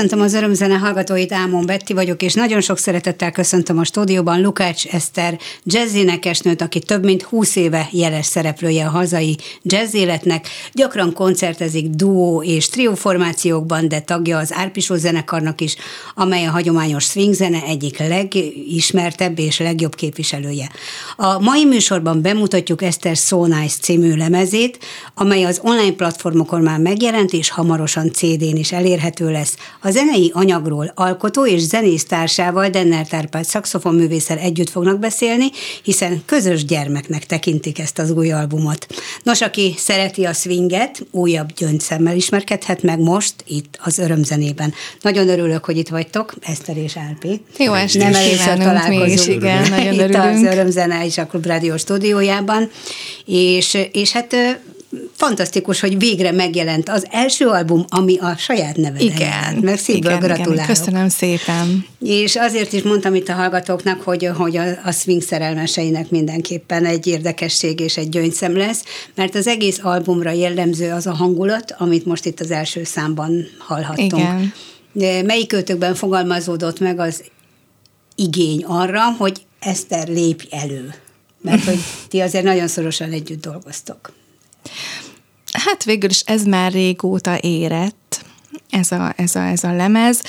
Köszöntöm 0.00 0.24
az 0.24 0.34
örömzene 0.34 0.74
hallgatóit, 0.74 1.32
Ámon 1.32 1.66
Betti 1.66 1.92
vagyok, 1.92 2.22
és 2.22 2.34
nagyon 2.34 2.60
sok 2.60 2.78
szeretettel 2.78 3.32
köszöntöm 3.32 3.78
a 3.78 3.84
stúdióban 3.84 4.40
Lukács 4.40 4.86
Eszter 4.86 5.38
jazzinekesnőt, 5.64 6.62
aki 6.62 6.78
több 6.78 7.04
mint 7.04 7.22
20 7.22 7.56
éve 7.56 7.88
jeles 7.92 8.26
szereplője 8.26 8.86
a 8.86 8.90
hazai 8.90 9.36
jazz 9.62 9.94
életnek. 9.94 10.48
Gyakran 10.72 11.12
koncertezik 11.12 11.88
duó 11.88 12.42
és 12.42 12.68
trió 12.68 12.94
formációkban, 12.94 13.88
de 13.88 14.00
tagja 14.00 14.38
az 14.38 14.52
Árpisó 14.54 14.94
zenekarnak 14.94 15.60
is, 15.60 15.76
amely 16.14 16.44
a 16.44 16.50
hagyományos 16.50 17.04
swing 17.04 17.34
zene 17.34 17.62
egyik 17.66 17.98
legismertebb 17.98 19.38
és 19.38 19.58
legjobb 19.58 19.94
képviselője. 19.94 20.70
A 21.16 21.38
mai 21.38 21.64
műsorban 21.64 22.22
bemutatjuk 22.22 22.82
Eszter 22.82 23.16
So 23.16 23.46
Nice 23.46 23.76
című 23.80 24.16
lemezét, 24.16 24.78
amely 25.14 25.44
az 25.44 25.60
online 25.62 25.92
platformokon 25.96 26.62
már 26.62 26.78
megjelent, 26.78 27.32
és 27.32 27.50
hamarosan 27.50 28.12
CD-n 28.12 28.56
is 28.56 28.72
elérhető 28.72 29.30
lesz. 29.30 29.56
A 29.90 29.92
zenei 29.92 30.30
anyagról 30.34 30.92
alkotó 30.94 31.46
és 31.46 31.60
zenésztársával 31.60 32.68
Denner 32.68 33.06
Tárpát 33.06 33.44
szakszofonművészel 33.44 34.38
együtt 34.38 34.70
fognak 34.70 34.98
beszélni, 34.98 35.46
hiszen 35.82 36.22
közös 36.26 36.64
gyermeknek 36.64 37.26
tekintik 37.26 37.78
ezt 37.78 37.98
az 37.98 38.10
új 38.10 38.32
albumot. 38.32 38.86
Nos, 39.22 39.40
aki 39.40 39.74
szereti 39.76 40.24
a 40.24 40.32
swinget, 40.32 41.06
újabb 41.10 41.52
gyöngyszemmel 41.52 42.16
ismerkedhet 42.16 42.82
meg 42.82 42.98
most 43.00 43.34
itt 43.46 43.78
az 43.82 43.98
örömzenében. 43.98 44.72
Nagyon 45.02 45.28
örülök, 45.28 45.64
hogy 45.64 45.76
itt 45.76 45.88
vagytok, 45.88 46.34
Eszter 46.40 46.76
és 46.76 46.96
Álpi. 46.96 47.40
Jó 47.58 47.72
estét 47.72 48.02
Nem 48.02 48.14
először 48.14 48.58
találkozunk. 48.58 49.42
igen, 49.42 49.68
nagyon 49.70 49.92
itt 49.92 50.00
örülünk. 50.00 50.24
az 50.24 50.42
Örömzene 50.42 51.04
és 51.04 51.18
a 51.18 51.26
Klub 51.26 51.46
Rádió 51.46 51.76
stúdiójában, 51.76 52.70
és, 53.26 53.78
és 53.92 54.12
hát 54.12 54.36
fantasztikus, 55.16 55.80
hogy 55.80 55.98
végre 55.98 56.32
megjelent 56.32 56.88
az 56.88 57.06
első 57.10 57.46
album, 57.46 57.84
ami 57.88 58.18
a 58.18 58.36
saját 58.36 58.76
neved. 58.76 59.00
Igen. 59.00 59.58
Mert 59.60 59.80
szívből 59.80 60.10
igen, 60.10 60.18
gratulálok. 60.18 60.54
Igen, 60.54 60.66
köszönöm 60.66 61.08
szépen. 61.08 61.86
És 62.00 62.36
azért 62.36 62.72
is 62.72 62.82
mondtam 62.82 63.14
itt 63.14 63.28
a 63.28 63.32
hallgatóknak, 63.32 64.00
hogy, 64.00 64.30
hogy 64.36 64.56
a, 64.56 64.64
a 64.84 64.92
swing 64.92 65.22
szerelmeseinek 65.22 66.10
mindenképpen 66.10 66.84
egy 66.84 67.06
érdekesség 67.06 67.80
és 67.80 67.96
egy 67.96 68.08
gyöngyszem 68.08 68.56
lesz, 68.56 68.84
mert 69.14 69.34
az 69.34 69.46
egész 69.46 69.78
albumra 69.82 70.30
jellemző 70.30 70.92
az 70.92 71.06
a 71.06 71.14
hangulat, 71.14 71.74
amit 71.78 72.04
most 72.04 72.24
itt 72.24 72.40
az 72.40 72.50
első 72.50 72.84
számban 72.84 73.46
hallhattunk. 73.58 74.52
Igen. 74.92 75.24
Melyik 75.24 75.52
őtökben 75.52 75.94
fogalmazódott 75.94 76.80
meg 76.80 76.98
az 76.98 77.22
igény 78.14 78.64
arra, 78.64 79.02
hogy 79.18 79.42
Eszter 79.60 80.08
lépj 80.08 80.46
elő? 80.50 80.94
Mert 81.42 81.64
hogy 81.64 81.78
ti 82.08 82.20
azért 82.20 82.44
nagyon 82.44 82.68
szorosan 82.68 83.12
együtt 83.12 83.40
dolgoztok. 83.40 84.12
Hát 85.52 85.84
végül 85.84 86.10
is 86.10 86.20
ez 86.20 86.44
már 86.44 86.72
régóta 86.72 87.38
érett, 87.40 88.24
ez 88.70 88.92
a, 88.92 89.12
ez 89.16 89.34
a, 89.34 89.40
ez 89.40 89.64
a 89.64 89.72
lemez. 89.72 90.22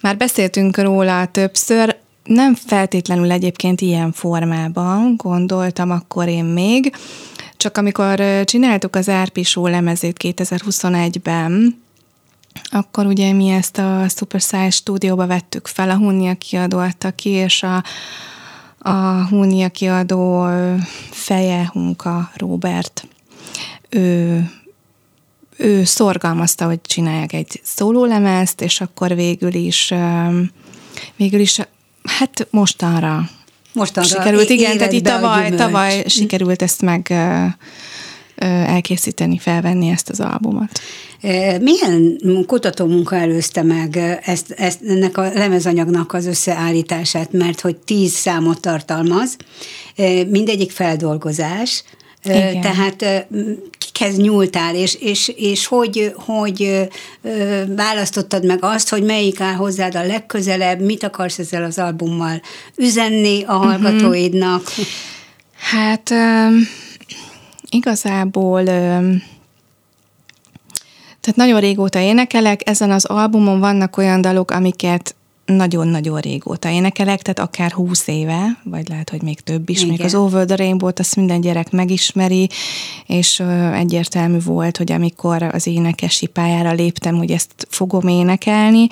Már 0.00 0.16
beszéltünk 0.16 0.78
róla 0.78 1.26
többször, 1.26 1.96
nem 2.24 2.54
feltétlenül 2.54 3.30
egyébként 3.30 3.80
ilyen 3.80 4.12
formában 4.12 5.14
gondoltam 5.16 5.90
akkor 5.90 6.28
én 6.28 6.44
még, 6.44 6.96
csak 7.56 7.76
amikor 7.76 8.44
csináltuk 8.44 8.96
az 8.96 9.08
Árpisó 9.08 9.66
lemezét 9.66 10.16
2021-ben, 10.24 11.82
akkor 12.70 13.06
ugye 13.06 13.32
mi 13.32 13.48
ezt 13.48 13.78
a 13.78 14.06
Super 14.08 14.40
Size 14.40 14.70
stúdióba 14.70 15.26
vettük 15.26 15.66
fel, 15.66 15.90
a 15.90 15.96
Hunnia 15.96 16.34
kiadó 16.34 16.78
adta 16.78 17.10
ki, 17.10 17.28
és 17.28 17.62
a, 17.62 17.84
a 18.78 19.26
Hunnia 19.28 19.68
kiadó 19.68 20.46
feje 21.10 21.70
Hunka 21.72 22.30
Robert 22.34 23.06
ő, 23.88 24.50
ő 25.56 25.84
szorgalmazta, 25.84 26.64
hogy 26.66 26.80
csinálják 26.82 27.32
egy 27.32 27.60
szólólemezt, 27.64 28.60
és 28.60 28.80
akkor 28.80 29.14
végül 29.14 29.54
is, 29.54 29.94
végül 31.16 31.40
is, 31.40 31.60
hát 32.02 32.46
mostanra 32.50 33.28
Mostanra 33.72 34.08
sikerült, 34.08 34.50
igen, 34.50 34.76
tehát 34.76 34.92
itt 34.92 35.04
tavaly, 35.04 35.50
tavaly 35.50 36.04
sikerült 36.06 36.62
ezt 36.62 36.82
meg 36.82 37.12
elkészíteni, 38.66 39.38
felvenni 39.38 39.88
ezt 39.88 40.08
az 40.08 40.20
albumot. 40.20 40.80
Milyen 41.60 42.20
kutatómunka 42.46 43.16
előzte 43.16 43.62
meg 43.62 43.96
ezt, 44.24 44.50
ezt, 44.50 44.82
ennek 44.82 45.16
a 45.16 45.30
lemezanyagnak 45.34 46.12
az 46.12 46.26
összeállítását, 46.26 47.32
mert 47.32 47.60
hogy 47.60 47.76
tíz 47.76 48.12
számot 48.12 48.60
tartalmaz, 48.60 49.36
mindegyik 50.28 50.70
feldolgozás, 50.70 51.82
igen. 52.24 52.60
Tehát 52.60 53.26
kikhez 53.98 54.16
nyúltál, 54.16 54.74
és, 54.74 54.94
és, 54.94 55.28
és 55.36 55.66
hogy, 55.66 56.12
hogy 56.16 56.88
választottad 57.76 58.44
meg 58.46 58.58
azt, 58.60 58.88
hogy 58.88 59.02
melyik 59.02 59.40
áll 59.40 59.54
hozzád 59.54 59.94
a 59.94 60.06
legközelebb, 60.06 60.80
mit 60.80 61.02
akarsz 61.02 61.38
ezzel 61.38 61.64
az 61.64 61.78
albummal 61.78 62.40
üzenni 62.76 63.42
a 63.46 63.58
mhm. 63.58 63.66
hallgatóidnak? 63.66 64.62
Hát 65.58 66.10
um, 66.10 66.68
igazából 67.70 68.60
um, 68.60 69.22
tehát 71.20 71.36
nagyon 71.36 71.60
régóta 71.60 71.98
énekelek, 71.98 72.68
ezen 72.68 72.90
az 72.90 73.04
albumon 73.04 73.60
vannak 73.60 73.96
olyan 73.96 74.20
dalok, 74.20 74.50
amiket 74.50 75.14
nagyon-nagyon 75.56 76.20
régóta 76.20 76.68
énekelek, 76.68 77.22
tehát 77.22 77.50
akár 77.50 77.72
húsz 77.72 78.06
éve, 78.06 78.58
vagy 78.62 78.88
lehet, 78.88 79.10
hogy 79.10 79.22
még 79.22 79.40
több 79.40 79.68
is. 79.68 79.78
Igen. 79.78 79.88
Még 79.88 80.00
az 80.00 80.14
Over 80.14 80.44
the 80.44 80.56
Rainbow-t 80.56 80.98
azt 80.98 81.16
minden 81.16 81.40
gyerek 81.40 81.70
megismeri, 81.70 82.48
és 83.06 83.42
egyértelmű 83.74 84.38
volt, 84.44 84.76
hogy 84.76 84.92
amikor 84.92 85.42
az 85.42 85.66
énekesi 85.66 86.26
pályára 86.26 86.72
léptem, 86.72 87.16
hogy 87.16 87.30
ezt 87.30 87.66
fogom 87.70 88.08
énekelni, 88.08 88.86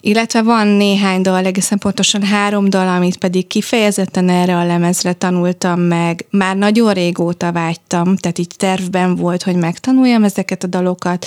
illetve 0.00 0.42
van 0.42 0.66
néhány 0.66 1.22
dal, 1.22 1.44
egészen 1.44 1.78
pontosan 1.78 2.22
három 2.22 2.70
dal, 2.70 2.88
amit 2.88 3.16
pedig 3.16 3.46
kifejezetten 3.46 4.28
erre 4.28 4.56
a 4.56 4.64
lemezre 4.64 5.12
tanultam 5.12 5.80
meg. 5.80 6.26
Már 6.30 6.56
nagyon 6.56 6.92
régóta 6.92 7.52
vágytam, 7.52 8.16
tehát 8.16 8.38
így 8.38 8.54
tervben 8.56 9.16
volt, 9.16 9.42
hogy 9.42 9.56
megtanuljam 9.56 10.24
ezeket 10.24 10.64
a 10.64 10.66
dalokat, 10.66 11.26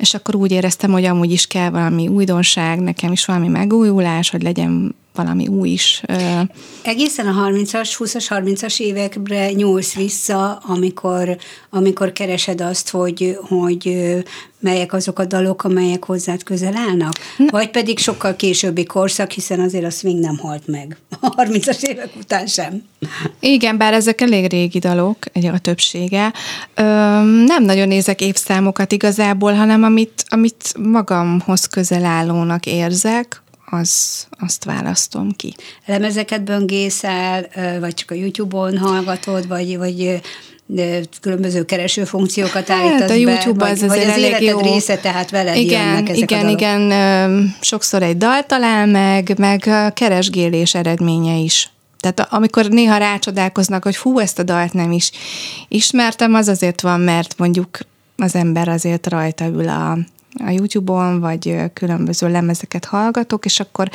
és 0.00 0.14
akkor 0.14 0.34
úgy 0.34 0.50
éreztem, 0.50 0.90
hogy 0.90 1.04
amúgy 1.04 1.32
is 1.32 1.46
kell 1.46 1.70
valami 1.70 2.08
újdonság, 2.08 2.80
nekem 2.80 3.12
is 3.12 3.24
valami 3.24 3.48
megújulás, 3.48 4.30
hogy 4.30 4.42
legyen 4.42 4.94
valami 5.22 5.46
új 5.46 5.68
is. 5.68 6.02
Egészen 6.82 7.26
a 7.26 7.48
30-as, 7.48 7.90
20-as, 7.98 8.26
30-as 8.28 8.80
évekre 8.80 9.52
nyúlsz 9.52 9.94
vissza, 9.94 10.62
amikor, 10.66 11.36
amikor 11.70 12.12
keresed 12.12 12.60
azt, 12.60 12.90
hogy, 12.90 13.38
hogy 13.40 13.98
melyek 14.60 14.92
azok 14.92 15.18
a 15.18 15.24
dalok, 15.24 15.64
amelyek 15.64 16.04
hozzád 16.04 16.42
közel 16.42 16.76
állnak? 16.76 17.12
Vagy 17.50 17.70
pedig 17.70 17.98
sokkal 17.98 18.36
későbbi 18.36 18.84
korszak, 18.84 19.30
hiszen 19.30 19.60
azért 19.60 19.84
a 19.84 19.90
swing 19.90 20.20
nem 20.20 20.38
halt 20.38 20.66
meg 20.66 20.96
a 21.20 21.34
30-as 21.34 21.82
évek 21.82 22.10
után 22.18 22.46
sem. 22.46 22.82
Igen, 23.40 23.76
bár 23.76 23.92
ezek 23.92 24.20
elég 24.20 24.50
régi 24.50 24.78
dalok, 24.78 25.16
a 25.52 25.58
többsége. 25.58 26.32
Nem 27.46 27.64
nagyon 27.64 27.88
nézek 27.88 28.20
évszámokat 28.20 28.92
igazából, 28.92 29.52
hanem 29.52 29.82
amit, 29.82 30.24
amit 30.28 30.74
magamhoz 30.78 31.64
közel 31.64 32.04
állónak 32.04 32.66
érzek, 32.66 33.42
az, 33.70 34.26
azt 34.30 34.64
választom 34.64 35.30
ki. 35.30 35.54
Lemezeket 35.86 36.44
böngészel, 36.44 37.46
vagy 37.80 37.94
csak 37.94 38.10
a 38.10 38.14
YouTube-on 38.14 38.78
hallgatod, 38.78 39.48
vagy, 39.48 39.78
vagy 39.78 40.20
különböző 41.20 41.64
kereső 41.64 42.04
funkciókat 42.04 42.68
hát, 42.68 42.70
állítasz 42.70 43.10
a 43.10 43.14
YouTube 43.14 43.64
be, 43.64 43.70
az 43.70 43.80
vagy, 43.80 43.88
vagy 43.88 43.98
az 43.98 44.16
életed 44.16 44.42
jó. 44.42 44.60
része, 44.60 44.96
tehát 44.96 45.30
veled 45.30 45.56
igen, 45.56 45.86
jönnek 45.86 46.08
ezek 46.08 46.30
igen, 46.30 46.46
a 46.46 46.50
Igen, 46.50 47.54
sokszor 47.60 48.02
egy 48.02 48.16
dal 48.16 48.46
talál 48.46 48.86
meg, 48.86 49.38
meg 49.38 49.66
a 49.66 49.90
keresgélés 49.90 50.74
eredménye 50.74 51.36
is. 51.36 51.70
Tehát 51.98 52.32
amikor 52.32 52.68
néha 52.68 52.96
rácsodálkoznak, 52.96 53.84
hogy 53.84 53.96
hú, 53.96 54.18
ezt 54.18 54.38
a 54.38 54.42
dalt 54.42 54.72
nem 54.72 54.92
is 54.92 55.10
ismertem, 55.68 56.34
az 56.34 56.48
azért 56.48 56.80
van, 56.80 57.00
mert 57.00 57.34
mondjuk 57.38 57.78
az 58.16 58.34
ember 58.34 58.68
azért 58.68 59.06
rajta 59.06 59.46
ül 59.46 59.68
a, 59.68 59.98
a 60.44 60.50
YouTube-on, 60.50 61.20
vagy 61.20 61.56
különböző 61.72 62.30
lemezeket 62.30 62.84
hallgatok, 62.84 63.44
és 63.44 63.60
akkor 63.60 63.90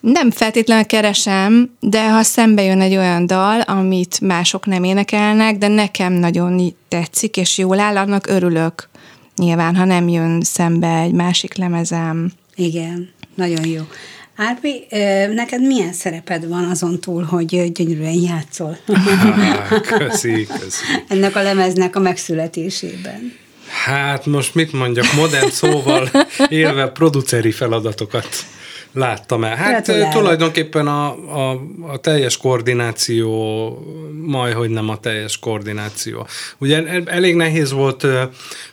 nem 0.00 0.30
feltétlenül 0.30 0.84
keresem, 0.84 1.70
de 1.80 2.10
ha 2.10 2.22
szembe 2.22 2.62
jön 2.62 2.80
egy 2.80 2.96
olyan 2.96 3.26
dal, 3.26 3.60
amit 3.60 4.20
mások 4.20 4.66
nem 4.66 4.84
énekelnek, 4.84 5.58
de 5.58 5.68
nekem 5.68 6.12
nagyon 6.12 6.74
tetszik, 6.88 7.36
és 7.36 7.58
jól 7.58 7.80
áll, 7.80 7.96
annak 7.96 8.26
örülök. 8.26 8.88
Nyilván, 9.36 9.76
ha 9.76 9.84
nem 9.84 10.08
jön 10.08 10.40
szembe 10.40 10.98
egy 10.98 11.12
másik 11.12 11.56
lemezem. 11.56 12.32
Igen, 12.54 13.08
nagyon 13.34 13.66
jó. 13.66 13.82
Árpi, 14.36 14.86
neked 15.34 15.66
milyen 15.66 15.92
szereped 15.92 16.48
van 16.48 16.64
azon 16.64 17.00
túl, 17.00 17.22
hogy 17.22 17.72
gyönyörűen 17.72 18.12
játszol 18.12 18.78
köszi, 19.88 20.46
köszi. 20.46 20.84
ennek 21.08 21.36
a 21.36 21.42
lemeznek 21.42 21.96
a 21.96 22.00
megszületésében? 22.00 23.32
Hát 23.86 24.26
most 24.26 24.54
mit 24.54 24.72
mondjak, 24.72 25.06
modern 25.16 25.48
szóval 25.48 26.08
élve 26.48 26.88
produceri 26.88 27.50
feladatokat 27.52 28.26
láttam 28.92 29.44
el. 29.44 29.56
Hát 29.56 29.84
Gratulálok. 29.84 30.12
tulajdonképpen 30.14 30.86
a, 30.86 31.06
a, 31.50 31.62
a 31.88 31.96
teljes 31.96 32.36
koordináció, 32.36 33.28
majd 34.26 34.54
hogy 34.54 34.70
nem 34.70 34.88
a 34.88 34.98
teljes 34.98 35.38
koordináció. 35.38 36.26
Ugye 36.58 36.86
el- 36.86 37.08
elég 37.08 37.34
nehéz 37.34 37.72
volt, 37.72 38.06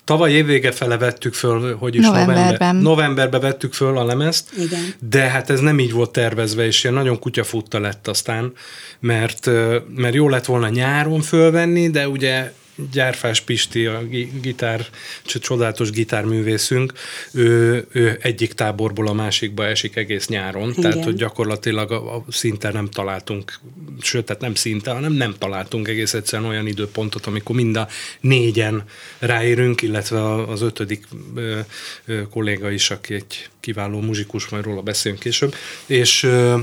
tavaly 0.04 0.32
évvége 0.32 0.72
fele 0.72 0.98
vettük 0.98 1.34
föl, 1.34 1.76
hogy 1.78 1.96
is 1.96 2.06
Novemberben. 2.06 2.44
november, 2.44 2.74
novemberben 2.82 3.42
vettük 3.42 3.74
föl 3.74 3.98
a 3.98 4.06
lemezt, 4.06 4.50
Igen. 4.58 4.94
de 5.10 5.22
hát 5.22 5.50
ez 5.50 5.60
nem 5.60 5.80
így 5.80 5.92
volt 5.92 6.12
tervezve, 6.12 6.66
és 6.66 6.84
ilyen 6.84 6.96
nagyon 6.96 7.20
kutyafutta 7.20 7.80
lett 7.80 8.08
aztán, 8.08 8.54
mert, 9.00 9.50
mert 9.96 10.14
jó 10.14 10.30
lett 10.30 10.46
volna 10.46 10.70
nyáron 10.70 11.22
fölvenni, 11.22 11.90
de 11.90 12.08
ugye 12.08 12.52
Gyárfás 12.92 13.42
Pisti, 13.42 13.86
a 13.86 14.04
gi- 14.04 14.32
gitár, 14.42 14.86
csodálatos 15.24 15.90
gitárművészünk, 15.90 16.94
ő, 17.32 17.86
ő 17.92 18.18
egyik 18.22 18.54
táborból 18.54 19.08
a 19.08 19.14
másikba 19.14 19.66
esik 19.66 19.96
egész 19.96 20.28
nyáron, 20.28 20.70
Igen. 20.70 20.82
tehát 20.82 21.04
hogy 21.04 21.16
gyakorlatilag 21.16 21.92
a, 21.92 22.16
a 22.16 22.26
szinte 22.30 22.72
nem 22.72 22.90
találtunk, 22.90 23.60
sőt, 24.02 24.26
tehát 24.26 24.42
nem 24.42 24.56
szinte, 24.56 24.92
hanem 24.92 25.12
nem 25.12 25.36
találtunk 25.38 25.88
egész 25.88 26.14
egyszerűen 26.14 26.50
olyan 26.50 26.68
időpontot, 26.68 27.26
amikor 27.26 27.56
mind 27.56 27.76
a 27.76 27.88
négyen 28.20 28.84
ráérünk, 29.20 29.82
illetve 29.82 30.34
az 30.34 30.62
ötödik 30.62 31.08
ö, 31.36 31.60
ö, 32.06 32.22
kolléga 32.30 32.72
is, 32.72 32.92
aki 32.92 33.14
egy 33.14 33.50
kiváló 33.60 34.00
muzsikus, 34.00 34.50
majd 34.50 34.64
róla 34.64 34.82
beszélünk 34.82 35.22
később, 35.22 35.56
és 35.86 36.24
ö, 36.24 36.60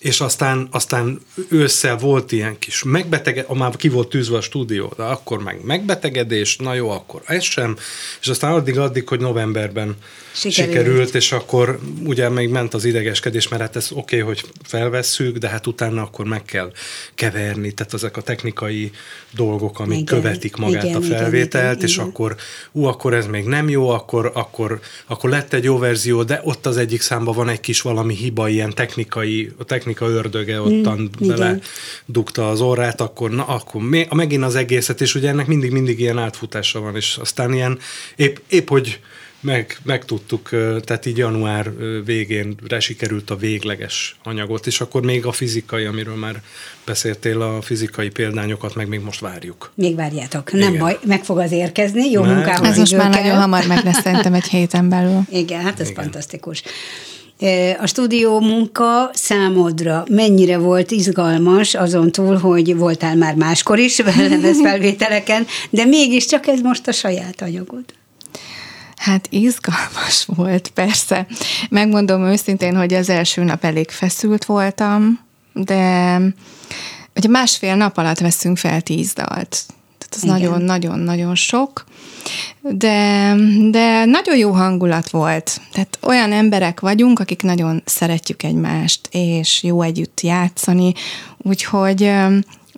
és 0.00 0.20
aztán, 0.20 0.68
aztán 0.70 1.20
ősszel 1.48 1.96
volt 1.96 2.32
ilyen 2.32 2.58
kis 2.58 2.82
megbetegedés, 2.82 3.56
már 3.58 3.76
ki 3.76 3.88
volt 3.88 4.08
tűzve 4.08 4.36
a 4.36 4.40
stúdió, 4.40 4.92
de 4.96 5.02
akkor 5.02 5.42
meg 5.42 5.64
megbetegedés, 5.64 6.56
na 6.56 6.74
jó, 6.74 6.90
akkor 6.90 7.22
ez 7.26 7.42
sem, 7.42 7.76
és 8.20 8.28
aztán 8.28 8.52
addig-addig, 8.52 9.08
hogy 9.08 9.20
novemberben 9.20 9.96
Sikerült. 10.32 10.76
sikerült, 10.76 11.14
és 11.14 11.32
akkor 11.32 11.78
ugye 12.04 12.28
még 12.28 12.48
ment 12.48 12.74
az 12.74 12.84
idegeskedés, 12.84 13.48
mert 13.48 13.62
hát 13.62 13.76
ez 13.76 13.88
oké, 13.92 14.20
okay, 14.20 14.20
hogy 14.20 14.44
felvesszük, 14.62 15.36
de 15.36 15.48
hát 15.48 15.66
utána 15.66 16.02
akkor 16.02 16.26
meg 16.26 16.44
kell 16.44 16.72
keverni, 17.14 17.72
tehát 17.72 17.94
ezek 17.94 18.16
a 18.16 18.20
technikai 18.20 18.90
dolgok, 19.30 19.80
amik 19.80 19.98
Igen, 19.98 20.20
követik 20.20 20.56
magát 20.56 20.84
igen, 20.84 20.96
a 20.96 21.00
felvételt, 21.00 21.76
igen, 21.76 21.88
és 21.88 21.94
igen. 21.94 22.06
akkor, 22.06 22.36
ú, 22.72 22.84
akkor 22.84 23.14
ez 23.14 23.26
még 23.26 23.44
nem 23.44 23.68
jó, 23.68 23.88
akkor, 23.88 24.30
akkor, 24.34 24.80
akkor 25.06 25.30
lett 25.30 25.52
egy 25.52 25.64
jó 25.64 25.78
verzió, 25.78 26.22
de 26.22 26.40
ott 26.44 26.66
az 26.66 26.76
egyik 26.76 27.00
számban 27.00 27.34
van 27.34 27.48
egy 27.48 27.60
kis 27.60 27.80
valami 27.80 28.14
hiba, 28.14 28.48
ilyen 28.48 28.74
technikai, 28.74 29.52
a 29.58 29.64
technika 29.90 30.14
ördöge 30.18 30.60
ottan 30.60 30.98
Mm, 31.00 31.28
bele 31.28 31.46
igen. 31.46 31.62
dugta 32.06 32.48
az 32.48 32.60
orrát, 32.60 33.00
akkor, 33.00 33.30
na, 33.30 33.44
akkor 33.44 33.82
még, 33.82 34.08
megint 34.10 34.44
az 34.44 34.54
egészet, 34.54 35.00
és 35.00 35.14
ugye 35.14 35.28
ennek 35.28 35.46
mindig-mindig 35.46 36.00
ilyen 36.00 36.18
átfutása 36.18 36.80
van, 36.80 36.96
és 36.96 37.16
aztán 37.20 37.52
ilyen 37.52 37.78
épp, 38.16 38.36
épp 38.48 38.68
hogy 38.68 39.00
meg, 39.42 39.78
megtudtuk, 39.82 40.48
tehát 40.84 41.06
így 41.06 41.16
január 41.16 41.70
végén 42.04 42.56
sikerült 42.78 43.30
a 43.30 43.36
végleges 43.36 44.16
anyagot, 44.22 44.66
és 44.66 44.80
akkor 44.80 45.02
még 45.02 45.26
a 45.26 45.32
fizikai, 45.32 45.84
amiről 45.84 46.14
már 46.16 46.42
beszéltél, 46.86 47.40
a 47.40 47.62
fizikai 47.62 48.08
példányokat 48.08 48.74
meg 48.74 48.88
még 48.88 49.00
most 49.00 49.20
várjuk. 49.20 49.70
Még 49.74 49.96
várjátok. 49.96 50.52
Nem 50.52 50.68
Igen. 50.68 50.78
baj, 50.78 50.98
meg 51.04 51.24
fog 51.24 51.38
az 51.38 51.52
érkezni, 51.52 52.10
jó 52.10 52.22
Meg. 52.22 52.34
munkához 52.34 52.68
Ez 52.68 52.78
most 52.78 52.96
már 52.96 53.10
kell. 53.10 53.22
nagyon 53.22 53.40
hamar 53.40 53.66
meg 53.66 53.84
lesz 53.84 54.00
szerintem 54.02 54.34
egy 54.34 54.46
héten 54.48 54.88
belül. 54.88 55.20
Igen, 55.30 55.60
hát 55.60 55.80
ez 55.80 55.88
Igen. 55.88 56.02
fantasztikus. 56.02 56.62
A 57.80 57.86
stúdió 57.86 58.40
munka 58.40 59.10
számodra 59.12 60.04
mennyire 60.10 60.58
volt 60.58 60.90
izgalmas, 60.90 61.74
azon 61.74 62.12
túl, 62.12 62.38
hogy 62.38 62.76
voltál 62.76 63.16
már 63.16 63.34
máskor 63.34 63.78
is 63.78 64.02
felvételeken, 64.62 65.46
de 65.70 65.84
mégiscsak 65.84 66.46
ez 66.46 66.60
most 66.60 66.88
a 66.88 66.92
saját 66.92 67.42
anyagod. 67.42 67.84
Hát 68.96 69.26
izgalmas 69.30 70.24
volt, 70.36 70.68
persze. 70.68 71.26
Megmondom 71.70 72.24
őszintén, 72.24 72.76
hogy 72.76 72.94
az 72.94 73.08
első 73.08 73.42
nap 73.42 73.64
elég 73.64 73.90
feszült 73.90 74.44
voltam, 74.44 75.20
de 75.52 76.16
ugye 77.14 77.28
másfél 77.28 77.76
nap 77.76 77.96
alatt 77.96 78.18
veszünk 78.18 78.58
fel 78.58 78.80
tíz 78.80 79.12
dalt. 79.12 79.64
Tehát 80.10 80.14
az 80.14 80.22
Igen. 80.22 80.34
nagyon-nagyon-nagyon 80.50 81.34
sok, 81.34 81.84
de, 82.60 83.34
de 83.70 84.04
nagyon 84.04 84.36
jó 84.36 84.50
hangulat 84.50 85.10
volt. 85.10 85.60
Tehát 85.72 85.98
olyan 86.02 86.32
emberek 86.32 86.80
vagyunk, 86.80 87.18
akik 87.18 87.42
nagyon 87.42 87.82
szeretjük 87.84 88.42
egymást, 88.42 89.08
és 89.10 89.62
jó 89.62 89.82
együtt 89.82 90.20
játszani, 90.20 90.92
úgyhogy 91.38 92.12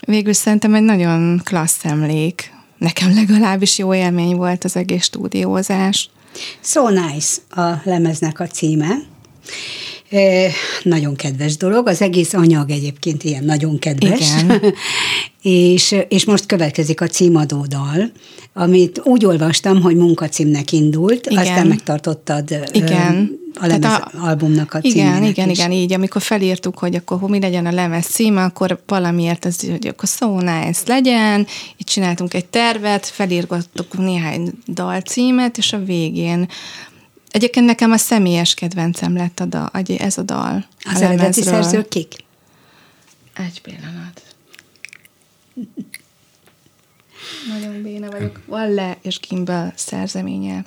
végül 0.07 0.33
szerintem 0.33 0.75
egy 0.75 0.83
nagyon 0.83 1.41
klassz 1.45 1.85
emlék. 1.85 2.53
Nekem 2.79 3.15
legalábbis 3.15 3.79
jó 3.79 3.95
élmény 3.95 4.37
volt 4.37 4.65
az 4.65 4.77
egész 4.77 5.05
stúdiózás. 5.05 6.11
So 6.61 6.89
Nice 6.89 7.37
a 7.51 7.81
lemeznek 7.85 8.41
a 8.41 8.47
címe. 8.47 8.95
Nagyon 10.83 11.17
kedves 11.17 11.57
dolog, 11.57 11.89
az 11.89 12.03
egész 12.03 12.33
anyag 12.33 12.71
egyébként 12.71 13.25
ilyen 13.25 13.45
nagyon 13.45 13.79
kedves. 13.79 14.43
Igen. 14.43 14.63
és, 15.43 15.97
és 16.09 16.25
most 16.25 16.47
következik 16.47 17.01
a 17.01 17.07
címadó 17.07 17.65
dal, 17.69 18.13
amit 18.53 19.01
úgy 19.05 19.25
olvastam, 19.25 19.81
hogy 19.81 19.97
munkacímnek 19.97 20.73
indult, 20.73 21.27
Igen. 21.27 21.39
aztán 21.39 21.67
megtartottad 21.67 22.51
Igen. 22.73 23.39
a 23.55 23.67
lemez 23.67 23.81
Tehát 23.81 24.15
albumnak 24.15 24.75
a 24.75 24.79
Igen, 24.83 25.25
igen, 25.25 25.51
is. 25.51 25.59
igen, 25.59 25.73
így, 25.73 25.93
amikor 25.93 26.23
felírtuk, 26.23 26.79
hogy 26.79 26.95
akkor 26.95 27.21
mi 27.21 27.41
legyen 27.41 27.67
a 27.67 27.73
lemez 27.73 28.07
címe, 28.07 28.43
akkor 28.43 28.83
valamiért 28.87 29.45
ez, 29.45 29.61
hogy 29.71 29.87
akkor 29.87 30.09
so 30.09 30.39
nice 30.39 30.81
legyen, 30.87 31.41
így 31.77 31.87
csináltunk 31.87 32.35
egy 32.35 32.47
tervet, 32.47 33.07
felírgattuk 33.07 33.99
néhány 33.99 34.51
dalcímet, 34.67 35.59
és 35.59 35.73
a 35.73 35.85
végén 35.85 36.49
Egyébként 37.33 37.67
nekem 37.67 37.91
a 37.91 37.97
személyes 37.97 38.55
kedvencem 38.55 39.17
lett 39.17 39.41
a 39.41 39.45
dal, 39.45 39.71
ez 39.99 40.19
a 40.19 40.23
dal. 40.23 40.67
Az 40.85 41.01
a 41.01 41.05
eredeti 41.05 41.43
szerzők 41.43 41.89
kik? 41.89 42.15
Egy 43.35 43.61
pillanat. 43.61 44.23
Nagyon 47.49 47.83
béna 47.83 48.11
vagyok. 48.11 48.41
Valle 48.47 48.99
és 49.03 49.21
Gimbal 49.21 49.73
szerzeménye. 49.77 50.65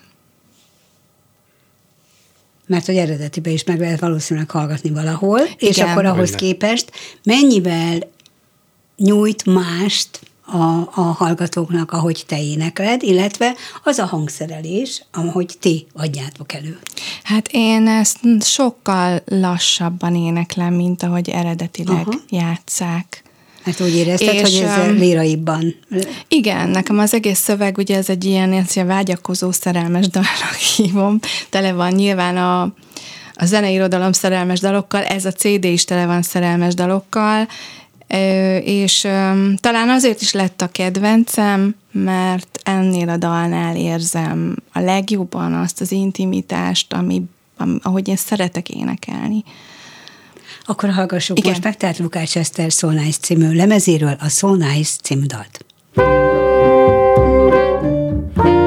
Mert 2.66 2.86
hogy 2.86 2.98
eredetibe 2.98 3.50
is 3.50 3.64
meg 3.64 3.80
lehet 3.80 4.00
valószínűleg 4.00 4.50
hallgatni 4.50 4.90
valahol, 4.90 5.42
és 5.58 5.78
Igen. 5.78 5.90
akkor 5.90 6.06
ahhoz 6.06 6.32
képest 6.32 6.92
mennyivel 7.24 8.00
nyújt 8.98 9.46
mást 9.46 10.20
a, 10.46 10.90
a 10.94 11.02
hallgatóknak, 11.02 11.92
ahogy 11.92 12.24
te 12.28 12.42
énekled, 12.42 13.04
illetve 13.04 13.56
az 13.84 13.98
a 13.98 14.06
hangszerelés, 14.06 15.04
ahogy 15.12 15.56
ti 15.60 15.88
adjátok 15.94 16.54
elő. 16.54 16.80
Hát 17.24 17.48
én 17.52 17.88
ezt 17.88 18.20
sokkal 18.42 19.22
lassabban 19.26 20.16
éneklem, 20.16 20.74
mint 20.74 21.04
ahogy 21.04 21.30
eredetileg 21.30 22.08
Aha. 22.08 22.20
játszák. 22.30 23.24
Mert 23.66 23.82
úgy 23.82 23.96
érezted, 23.96 24.34
És, 24.34 24.42
hogy 24.42 24.54
ez 24.54 24.98
liraibban. 24.98 25.76
Igen, 26.28 26.70
nekem 26.70 27.00
az 27.00 27.14
egész 27.14 27.40
szöveg, 27.40 27.78
ugye 27.78 27.98
ez 27.98 28.10
egy 28.10 28.26
ilyen, 28.26 28.54
ez 28.54 28.76
ilyen 28.76 28.88
vágyakozó 28.88 29.52
szerelmes 29.52 30.08
dalnak 30.08 30.56
hívom. 30.76 31.20
Tele 31.50 31.74
van 31.74 31.92
nyilván 31.92 32.38
a, 32.38 32.62
a 33.34 33.46
zeneirodalom 33.46 34.12
szerelmes 34.12 34.60
dalokkal, 34.60 35.04
ez 35.04 35.26
a 35.26 35.32
CD 35.32 35.64
is 35.64 35.86
tele 35.86 36.06
van 36.06 36.22
szerelmes 36.22 36.74
dalokkal, 36.74 37.48
és 38.64 39.02
talán 39.60 39.90
azért 39.90 40.22
is 40.22 40.32
lett 40.32 40.62
a 40.62 40.68
kedvencem, 40.68 41.76
mert 41.92 42.60
ennél 42.64 43.10
a 43.10 43.18
dalnál 43.18 43.76
érzem 43.76 44.56
a 44.74 44.80
legjobban 44.80 45.54
azt 45.54 45.82
az 45.82 45.92
intimitást, 45.92 46.94
ami, 46.94 47.22
am- 47.58 47.80
ahogy 47.84 48.08
én 48.08 48.16
szeretek 48.16 48.70
énekelni. 48.70 49.44
Akkor 50.66 50.90
hallgassuk 50.90 51.38
Igen. 51.38 51.50
most 51.50 51.64
meg, 51.64 51.78
tehát 51.78 51.98
Lukács 51.98 52.38
Eszter 52.38 52.72
So 52.72 52.90
Nice 52.90 53.18
című 53.22 53.56
lemezéről 53.56 54.18
a 54.20 54.30
So 54.30 54.56
Nice 54.56 54.92
című 55.02 55.26
dalt. 55.26 55.66
Someone 58.36 58.65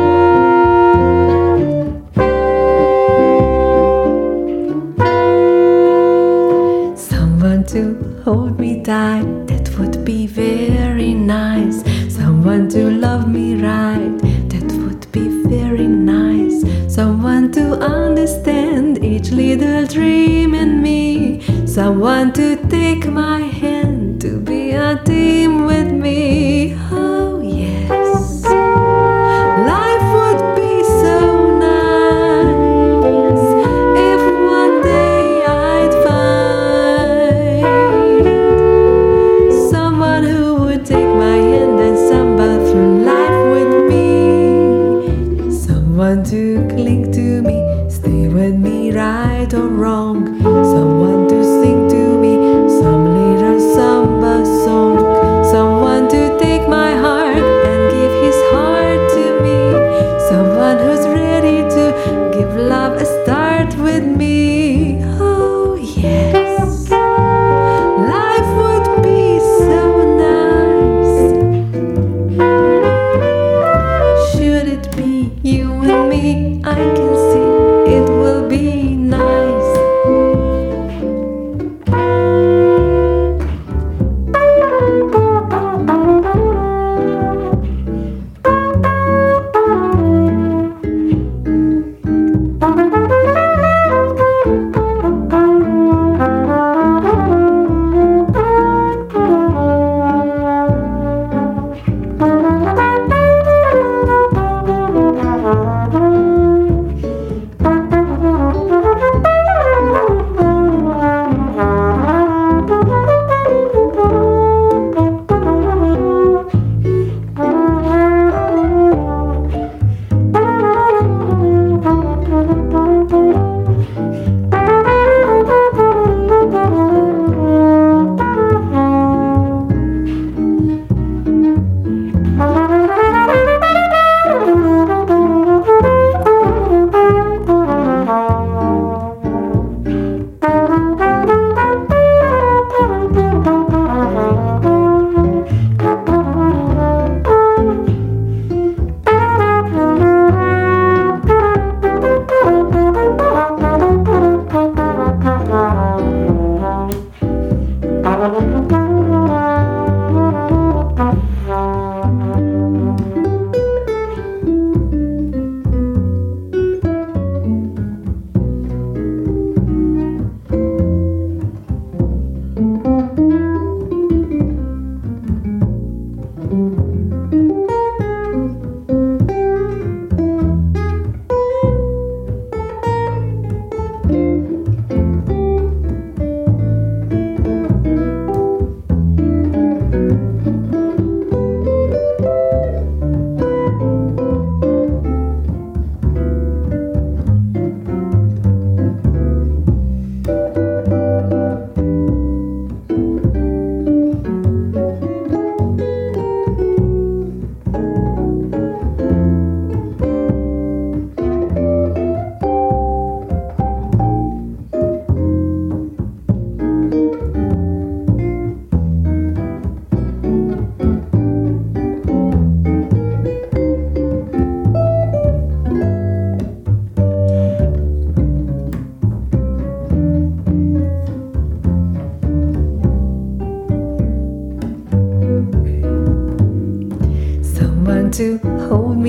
that 8.89 9.69
would 9.79 10.03
be 10.03 10.27
very 10.27 11.13
nice. 11.13 11.83
Someone 12.09 12.71
to 12.71 12.91
love 12.91 13.29
me 13.29 13.55
right, 13.55 14.19
that 14.49 14.73
would 14.81 15.13
be 15.13 15.29
very 15.47 15.87
nice. 15.87 16.65
Someone 16.93 17.53
to 17.53 17.75
understand 17.75 19.05
each 19.05 19.31
little 19.31 19.85
dream 19.87 20.55
in 20.55 20.83
me. 20.83 21.43
Someone 21.67 22.33
to 22.33 22.57
take 22.69 23.07
my 23.11 23.41
hand, 23.41 24.23
to 24.23 24.41
be 24.41 24.71
a 24.71 24.97
team 25.05 25.67
with 25.67 25.93
me. 25.93 26.71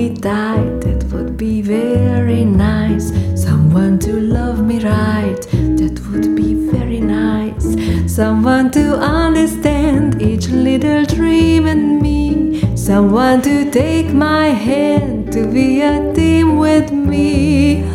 Me 0.00 0.14
tight, 0.14 0.80
that 0.80 1.04
would 1.12 1.36
be 1.36 1.60
very 1.60 2.44
nice. 2.44 3.12
Someone 3.34 3.98
to 3.98 4.12
love 4.18 4.58
me 4.64 4.78
right, 4.82 5.42
that 5.78 5.96
would 6.06 6.34
be 6.34 6.54
very 6.54 7.00
nice. 7.00 7.66
Someone 8.06 8.70
to 8.70 8.96
understand 8.96 10.22
each 10.22 10.48
little 10.48 11.04
dream 11.04 11.66
in 11.66 12.00
me. 12.00 12.76
Someone 12.76 13.42
to 13.42 13.70
take 13.70 14.10
my 14.12 14.46
hand, 14.68 15.32
to 15.34 15.46
be 15.52 15.82
a 15.82 16.14
team 16.14 16.56
with 16.56 16.90
me. 16.92 17.89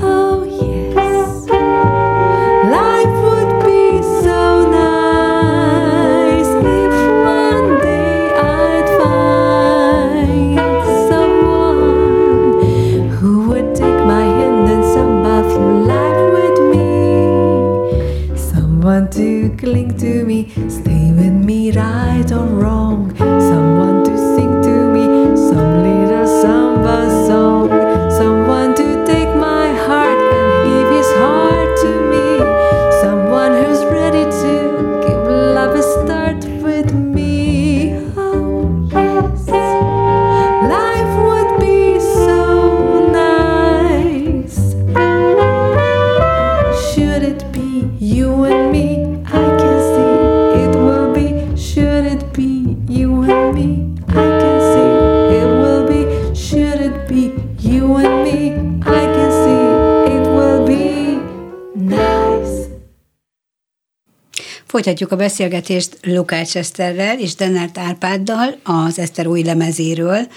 Folytatjuk 64.75 65.11
a 65.11 65.15
beszélgetést 65.15 65.97
Lukács 66.01 66.57
Eszterrel 66.57 67.19
és 67.19 67.35
Dennert 67.35 67.77
Árpáddal 67.77 68.59
az 68.63 68.99
Eszter 68.99 69.27
új 69.27 69.43
lemezéről, 69.43 70.27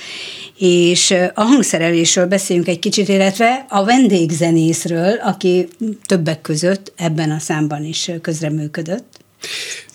és 0.59 1.11
a 1.35 1.43
hangszerelésről 1.43 2.27
beszéljünk 2.27 2.69
egy 2.69 2.79
kicsit, 2.79 3.09
illetve 3.09 3.67
a 3.69 3.85
vendégzenészről, 3.85 5.15
aki 5.15 5.69
többek 6.07 6.41
között 6.41 6.93
ebben 6.97 7.31
a 7.31 7.39
számban 7.39 7.85
is 7.85 8.11
közreműködött. 8.23 9.19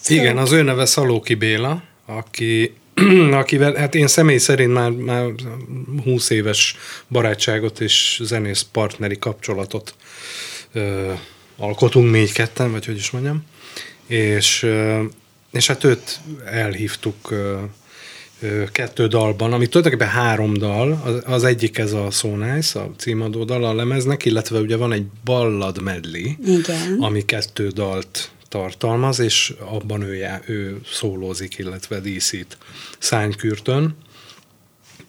Igen, 0.08 0.38
az 0.38 0.52
ő 0.52 0.62
neve 0.62 0.86
Szalóki 0.86 1.36
Béla, 1.36 1.84
aki 2.06 2.74
akivel, 3.32 3.74
hát 3.74 3.96
én 3.96 4.08
személy 4.08 4.38
szerint 4.38 4.74
már, 4.74 4.90
már 4.90 5.26
20 6.04 6.30
éves 6.30 6.76
barátságot 7.08 7.80
és 7.80 8.20
zenész 8.24 8.66
partneri 8.72 9.20
kapcsolatot 9.20 9.96
ö, 10.74 11.12
alkotunk 11.58 12.12
még 12.12 12.32
ketten, 12.32 12.72
vagy 12.72 12.86
hogy 12.86 12.98
is 12.98 13.12
mondjam, 13.12 13.44
és, 14.14 14.68
és 15.52 15.68
hát 15.68 15.84
őt 15.84 16.20
elhívtuk 16.46 17.34
kettő 18.72 19.08
dalban, 19.08 19.54
ami 19.54 19.68
tulajdonképpen 19.68 20.14
három 20.14 20.54
dal, 20.54 21.02
az, 21.04 21.22
az 21.26 21.44
egyik 21.44 21.78
ez 21.78 21.92
a 21.92 22.12
So 22.12 22.36
Nice, 22.36 22.80
a 22.80 22.92
címadó 22.98 23.44
dal 23.44 23.64
a 23.66 23.74
lemeznek, 23.74 24.26
illetve 24.26 24.60
ugye 24.60 24.76
van 24.76 24.92
egy 24.92 25.06
ballad 25.24 25.82
medley, 25.82 26.26
Igen. 26.46 26.98
ami 27.00 27.26
kettő 27.26 27.68
dalt 27.68 28.32
tartalmaz, 28.50 29.20
és 29.20 29.54
abban 29.60 30.02
ő, 30.02 30.16
já, 30.16 30.42
ő 30.46 30.80
szólózik, 30.92 31.58
illetve 31.58 32.00
díszít 32.00 32.58
szánykürtön. 33.00 33.96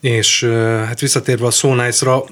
És 0.04 0.44
hát 0.86 1.00
visszatérve 1.00 1.46
a 1.46 1.50
So 1.50 1.74
Nice-ra, 1.74 2.24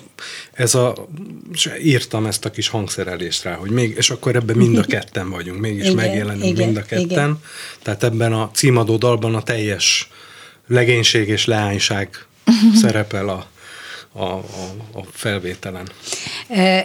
ez 0.53 0.75
a, 0.75 1.07
és 1.53 1.71
írtam 1.83 2.27
ezt 2.27 2.45
a 2.45 2.51
kis 2.51 2.69
hangszerelést 2.69 3.43
rá, 3.43 3.55
hogy 3.55 3.71
még, 3.71 3.95
és 3.97 4.11
akkor 4.11 4.37
ebben 4.37 4.57
mind 4.57 4.79
a 4.79 4.83
ketten 4.95 5.31
vagyunk, 5.31 5.61
mégis 5.61 5.83
Igen, 5.83 5.95
megjelenünk 5.95 6.45
igen, 6.45 6.65
mind 6.65 6.77
a 6.77 6.83
ketten. 6.83 7.05
igen. 7.05 7.39
Tehát 7.83 8.03
ebben 8.03 8.33
a 8.33 8.51
címadó 8.55 8.97
dalban 8.97 9.35
a 9.35 9.43
teljes 9.43 10.09
legénység 10.67 11.29
és 11.29 11.45
leányság 11.45 12.27
szerepel 12.83 13.29
a, 13.29 13.47
a, 14.13 14.25
a, 14.25 14.43
a 14.93 15.03
felvételen. 15.13 15.89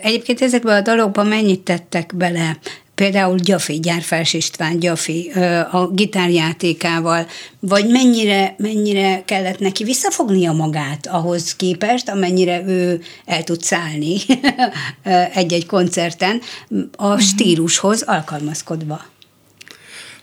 Egyébként 0.02 0.42
ezekben 0.42 0.78
a 0.78 0.82
dalokban 0.82 1.28
mennyit 1.28 1.62
tettek 1.62 2.16
bele? 2.16 2.58
Például 2.98 3.38
Gyafi, 3.38 3.80
Gyárfás 3.80 4.34
István 4.34 4.80
Gyafi 4.80 5.32
a 5.72 5.88
gitárjátékával, 5.88 7.28
vagy 7.60 7.88
mennyire, 7.88 8.56
mennyire 8.58 9.24
kellett 9.26 9.60
neki 9.60 9.84
visszafognia 9.84 10.52
magát 10.52 11.08
ahhoz 11.08 11.56
képest, 11.56 12.10
amennyire 12.10 12.64
ő 12.68 13.02
el 13.26 13.44
tud 13.44 13.62
szállni 13.62 14.18
egy-egy 15.34 15.66
koncerten, 15.66 16.42
a 16.96 17.18
stílushoz 17.18 18.02
alkalmazkodva. 18.02 19.02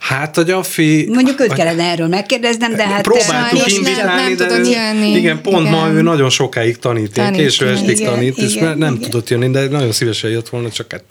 Hát 0.08 0.38
a 0.38 0.42
Gyaffi... 0.42 1.08
Mondjuk 1.12 1.40
őt 1.40 1.52
kellene 1.52 1.82
erről 1.82 2.06
megkérdeznem, 2.08 2.74
de 2.74 2.86
hát... 2.86 3.02
Próbáltuk 3.02 3.72
invitálni, 3.72 4.34
de 4.34 4.46
jönni. 4.46 5.16
igen, 5.16 5.40
pont 5.40 5.70
ma 5.70 5.84
Igen. 5.84 5.96
ő 5.96 6.02
nagyon 6.02 6.30
sokáig 6.30 6.78
tanít, 6.78 7.12
Tanít, 7.12 7.40
késő 7.40 7.68
estig 7.68 7.98
igen, 7.98 8.12
tanít, 8.12 8.38
és 8.38 8.54
igen, 8.54 8.78
nem 8.78 8.94
igen. 8.94 9.10
tudott 9.10 9.28
jönni, 9.28 9.50
de 9.50 9.68
nagyon 9.68 9.92
szívesen 9.92 10.30
jött 10.30 10.48
volna, 10.48 10.70
csak 10.70 10.92
hát 10.92 11.04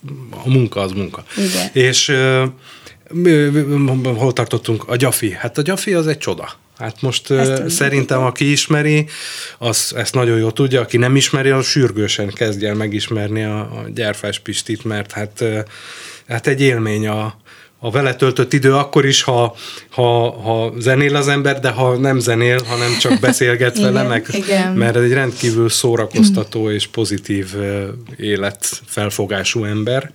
a 0.43 0.49
munka 0.49 0.82
az 0.82 0.91
munka. 0.91 1.23
Igen. 1.38 1.86
És 1.86 2.12
hol 4.03 4.34
tartottunk? 4.34 4.84
A 4.88 4.95
Gyafi. 4.95 5.32
Hát 5.32 5.58
a 5.58 5.62
Gyafi 5.62 5.93
az 5.93 6.08
egy 6.08 6.17
csoda. 6.17 6.49
Hát 6.77 7.01
most 7.01 7.32
Ezt 7.32 7.69
szerintem, 7.69 8.21
aki 8.21 8.51
ismeri, 8.51 9.08
az 9.58 9.93
ezt 9.95 10.13
nagyon 10.13 10.38
jól 10.38 10.53
tudja, 10.53 10.82
aki 10.82 10.97
nem 10.97 11.15
ismeri, 11.15 11.49
az 11.49 11.65
sürgősen 11.65 12.27
kezdje 12.27 12.69
el 12.69 12.75
megismerni 12.75 13.43
a, 13.43 13.60
a 13.60 13.86
Gyárfás 13.95 14.39
Pistit, 14.39 14.84
mert 14.84 15.12
hát, 15.12 15.43
hát 16.27 16.47
egy 16.47 16.62
élmény 16.62 17.08
a, 17.08 17.41
a 17.86 17.91
vele 17.91 18.15
töltött 18.15 18.54
idő 18.54 18.74
akkor 18.74 19.06
is, 19.06 19.22
ha, 19.22 19.56
ha, 19.89 20.32
ha 20.41 20.74
zenél 20.78 21.15
az 21.15 21.28
ember, 21.28 21.60
de 21.60 21.69
ha 21.69 21.98
nem 21.98 22.19
zenél, 22.19 22.63
hanem 22.63 22.98
csak 22.98 23.19
beszélget 23.19 23.80
vele, 23.82 24.00
Igen, 24.00 24.06
meg, 24.06 24.28
igen. 24.32 24.74
mert 24.74 24.96
egy 24.96 25.13
rendkívül 25.13 25.69
szórakoztató 25.69 26.72
és 26.72 26.88
pozitív 26.88 27.56
életfelfogású 28.17 29.63
ember, 29.63 30.12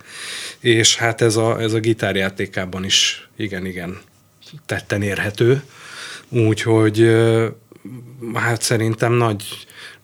és 0.59 0.95
hát 0.95 1.21
ez 1.21 1.35
a, 1.35 1.61
ez 1.61 1.73
a 1.73 1.79
gitárjátékában 1.79 2.85
is 2.85 3.29
igen-igen 3.37 3.97
tetten 4.65 5.01
érhető, 5.01 5.63
úgyhogy 6.29 7.17
hát 8.33 8.61
szerintem 8.61 9.13
nagy, 9.13 9.43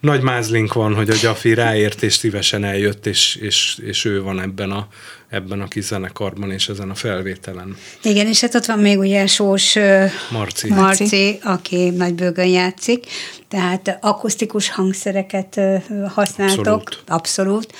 nagy 0.05 0.21
mázlink 0.21 0.73
van, 0.73 0.95
hogy 0.95 1.09
a 1.09 1.15
Gyafi 1.21 1.53
ráért, 1.53 2.03
és 2.03 2.13
szívesen 2.13 2.63
eljött, 2.63 3.05
és, 3.05 3.35
és, 3.35 3.77
és 3.85 4.05
ő 4.05 4.21
van 4.21 4.41
ebben 4.41 4.71
a, 4.71 4.87
ebben 5.29 5.61
a 5.61 5.67
kis 5.67 5.83
zenekarban, 5.83 6.51
és 6.51 6.69
ezen 6.69 6.89
a 6.89 6.95
felvételen. 6.95 7.77
Igen, 8.01 8.27
és 8.27 8.41
hát 8.41 8.55
ott 8.55 8.65
van 8.65 8.79
még 8.79 8.99
ugye 8.99 9.27
Sós 9.27 9.77
Marci. 10.31 10.69
Marci, 10.69 11.39
aki 11.43 11.89
nagybőgön 11.89 12.47
játszik, 12.47 13.05
tehát 13.47 13.97
akusztikus 14.01 14.69
hangszereket 14.69 15.59
használtok, 16.13 16.65
Abszolút. 16.65 17.03
abszolút. 17.07 17.73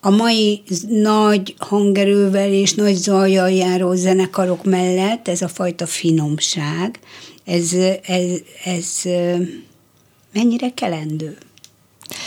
A 0.00 0.10
mai 0.10 0.62
nagy 0.88 1.54
hangerővel 1.58 2.52
és 2.52 2.74
nagy 2.74 2.94
zajjal 2.94 3.50
járó 3.50 3.94
zenekarok 3.94 4.64
mellett 4.64 5.28
ez 5.28 5.42
a 5.42 5.48
fajta 5.48 5.86
finomság, 5.86 6.98
ez, 7.44 7.72
ez, 8.02 8.30
ez 8.64 9.00
mennyire 10.32 10.70
kelendő? 10.74 11.36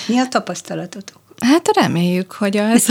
Mi 0.08 0.20
a 0.20 0.28
tapasztalatotok? 0.28 1.24
Hát 1.40 1.78
reméljük, 1.78 2.32
hogy 2.32 2.58
az. 2.58 2.88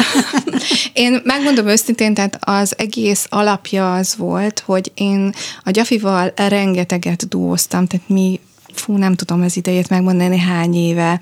én 0.92 1.20
megmondom 1.24 1.66
őszintén, 1.66 2.14
tehát 2.14 2.38
az 2.40 2.74
egész 2.78 3.26
alapja 3.28 3.94
az 3.94 4.16
volt, 4.16 4.62
hogy 4.66 4.92
én 4.94 5.34
a 5.64 5.70
Gyafival 5.70 6.32
rengeteget 6.36 7.28
duóztam, 7.28 7.86
tehát 7.86 8.08
mi 8.08 8.40
fú, 8.74 8.96
nem 8.96 9.14
tudom 9.14 9.42
az 9.42 9.56
idejét 9.56 9.88
megmondani 9.88 10.38
hány 10.38 10.74
éve, 10.74 11.20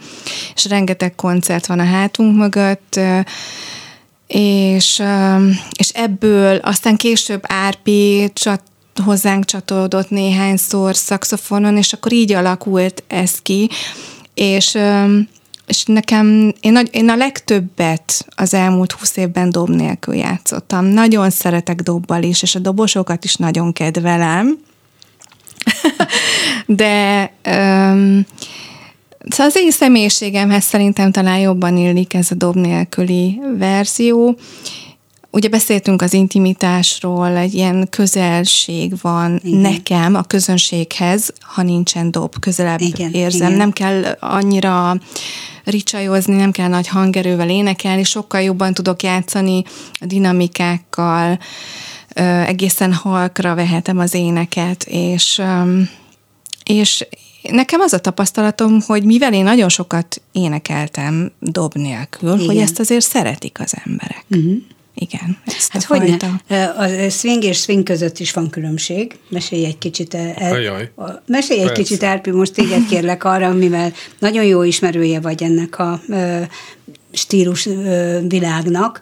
és 0.55 0.65
rengeteg 0.65 1.15
koncert 1.15 1.67
van 1.67 1.79
a 1.79 1.85
hátunk 1.85 2.37
mögött, 2.37 3.01
és, 4.27 5.03
és 5.79 5.89
ebből 5.89 6.57
aztán 6.57 6.97
később 6.97 7.43
Árpi 7.47 8.31
csat, 8.35 8.63
hozzánk 9.05 9.45
csatolódott 9.45 10.11
néhányszor 10.11 10.97
szakszofonon, 10.97 11.77
és 11.77 11.93
akkor 11.93 12.13
így 12.13 12.33
alakult 12.33 13.03
ez 13.07 13.39
ki, 13.43 13.71
és 14.35 14.79
és 15.67 15.85
nekem, 15.85 16.53
én, 16.61 16.73
nagy, 16.73 16.89
én 16.93 17.09
a 17.09 17.17
legtöbbet 17.17 18.27
az 18.37 18.55
elmúlt 18.55 18.93
húsz 18.93 19.17
évben 19.17 19.51
dob 19.51 19.69
nélkül 19.69 20.15
játszottam. 20.15 20.85
Nagyon 20.85 21.31
szeretek 21.31 21.81
dobbal 21.81 22.23
is, 22.23 22.43
és 22.43 22.55
a 22.55 22.59
dobosokat 22.59 23.25
is 23.25 23.35
nagyon 23.35 23.73
kedvelem. 23.73 24.59
De 26.67 27.21
um, 27.47 28.27
szóval 29.29 29.47
az 29.47 29.57
én 29.57 29.71
személyiségemhez 29.71 30.65
szerintem 30.65 31.13
talán 31.13 31.39
jobban 31.39 31.77
illik 31.77 32.15
ez 32.15 32.31
a 32.31 32.35
dob 32.35 32.57
nélküli 32.57 33.41
verzió. 33.59 34.37
Ugye 35.35 35.49
beszéltünk 35.49 36.03
az 36.03 36.13
intimitásról, 36.13 37.37
egy 37.37 37.55
ilyen 37.55 37.87
közelség 37.91 38.93
van 39.01 39.41
Igen. 39.45 39.61
Nekem 39.61 40.15
a 40.15 40.23
közönséghez, 40.23 41.33
ha 41.41 41.63
nincsen 41.63 42.11
dob, 42.11 42.39
közelebb 42.39 42.81
Igen, 42.81 43.13
érzem. 43.13 43.47
igen. 43.47 43.59
Nem 43.59 43.73
kell 43.73 44.17
annyira 44.21 44.97
ricsajozni, 45.65 46.35
nem 46.35 46.51
kell 46.51 46.69
nagy 46.69 46.89
hangerővel 46.89 47.51
énekelni, 47.51 48.05
sokkal 48.05 48.41
jobban 48.41 48.75
tudok 48.75 49.03
játszani 49.03 49.63
a 50.01 50.07
dinamikákkal, 50.07 51.39
egészen 52.47 52.93
halkra 52.93 53.55
vehetem 53.55 53.99
az 53.99 54.15
éneket, 54.15 54.85
és, 54.89 55.43
és 56.65 57.07
nekem 57.43 57.81
az 57.81 57.93
a 57.93 57.99
tapasztalatom, 57.99 58.81
hogy 58.87 59.05
mivel 59.05 59.33
én 59.33 59.45
nagyon 59.45 59.69
sokat 59.69 60.23
énekeltem 60.33 61.33
dob 61.39 61.75
nélkül, 61.75 62.35
Igen. 62.35 62.47
hogy 62.47 62.57
ezt 62.57 62.79
azért 62.79 63.05
szeretik 63.05 63.61
az 63.61 63.75
emberek. 63.85 64.25
Uh-huh. 64.31 64.55
Igen, 64.95 65.39
ezt 65.45 65.73
Hát 65.73 65.83
a 65.83 65.87
hogy 65.87 66.09
fajta. 66.09 66.41
ne? 66.47 66.65
A 66.65 67.11
swing 67.11 67.45
és 67.45 67.59
swing 67.59 67.83
között 67.83 68.19
is 68.19 68.33
van 68.33 68.51
különbség. 68.51 69.19
Mesélj 69.29 69.65
egy 69.65 69.79
kicsit. 69.79 70.15
El, 70.15 70.53
Ajaj. 70.53 70.91
mesélj 71.27 71.61
egy 71.61 71.67
Persze. 71.67 71.83
kicsit, 71.83 72.03
Árpi, 72.03 72.31
most 72.31 72.53
téged 72.53 72.87
kérlek 72.87 73.25
arra, 73.25 73.53
mivel 73.53 73.93
nagyon 74.19 74.45
jó 74.45 74.63
ismerője 74.63 75.21
vagy 75.21 75.43
ennek 75.43 75.79
a 75.79 76.01
ö, 76.09 76.41
stílus 77.13 77.67
ö, 77.67 78.19
világnak, 78.29 79.01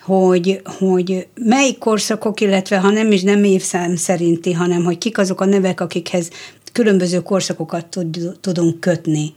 hogy, 0.00 0.60
hogy 0.78 1.26
melyik 1.34 1.78
korszakok, 1.78 2.40
illetve 2.40 2.78
ha 2.78 2.90
nem 2.90 3.12
is 3.12 3.22
nem 3.22 3.44
évszám 3.44 3.96
szerinti, 3.96 4.52
hanem 4.52 4.84
hogy 4.84 4.98
kik 4.98 5.18
azok 5.18 5.40
a 5.40 5.44
nevek, 5.44 5.80
akikhez 5.80 6.30
különböző 6.72 7.22
korszakokat 7.22 7.86
tud, 7.86 8.36
tudunk 8.40 8.80
kötni 8.80 9.34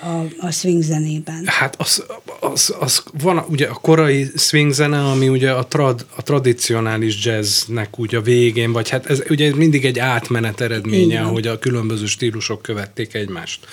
a, 0.00 0.46
a 0.46 0.50
swing 0.50 0.82
zenében. 0.82 1.42
Hát 1.46 1.74
az, 1.78 2.04
az, 2.40 2.74
az 2.80 3.02
van 3.22 3.44
ugye 3.48 3.66
a 3.66 3.74
korai 3.74 4.30
swing 4.36 4.72
zene, 4.72 4.98
ami 4.98 5.28
ugye 5.28 5.50
a, 5.50 5.66
trad, 5.66 6.06
a 6.16 6.22
tradicionális 6.22 7.24
jazznek 7.24 7.98
úgy 7.98 8.14
a 8.14 8.20
végén, 8.20 8.72
vagy 8.72 8.88
hát 8.88 9.06
ez 9.06 9.22
ugye 9.28 9.54
mindig 9.54 9.84
egy 9.84 9.98
átmenet 9.98 10.60
eredménye, 10.60 11.04
Igen. 11.04 11.24
hogy 11.24 11.46
a 11.46 11.58
különböző 11.58 12.06
stílusok 12.06 12.62
követték 12.62 13.14
egymást. 13.14 13.66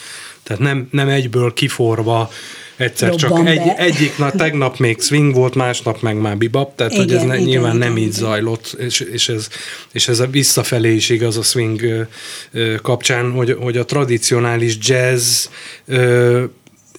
Tehát 0.44 0.62
nem, 0.62 0.88
nem 0.92 1.08
egyből 1.08 1.54
kiforva 1.54 2.30
egyszer 2.78 3.16
csak 3.16 3.48
egy, 3.48 3.62
egyik 3.78 4.18
nap, 4.18 4.36
tegnap 4.36 4.78
még 4.78 5.02
swing 5.02 5.34
volt, 5.34 5.56
másnap 5.56 6.02
meg 6.02 6.18
már 6.18 6.38
bebop, 6.38 6.76
tehát 6.76 6.96
hogy 6.96 7.12
ez 7.12 7.16
Igen, 7.16 7.28
ne, 7.28 7.36
igen, 7.36 7.48
nyilván 7.48 7.76
igen, 7.76 7.88
nem 7.88 7.98
így 7.98 8.08
igen. 8.08 8.20
zajlott, 8.20 8.76
és, 8.80 9.00
és, 9.00 9.30
ez, 9.30 9.48
és 9.92 10.08
ez 10.08 10.20
a 10.20 10.28
visszafelé 10.28 10.94
is 10.94 11.10
igaz 11.10 11.38
a 11.38 11.42
swing 11.42 12.08
kapcsán, 12.82 13.32
hogy, 13.32 13.56
hogy 13.60 13.78
a 13.78 13.86
tradicionális 13.86 14.78
jazz 14.80 15.46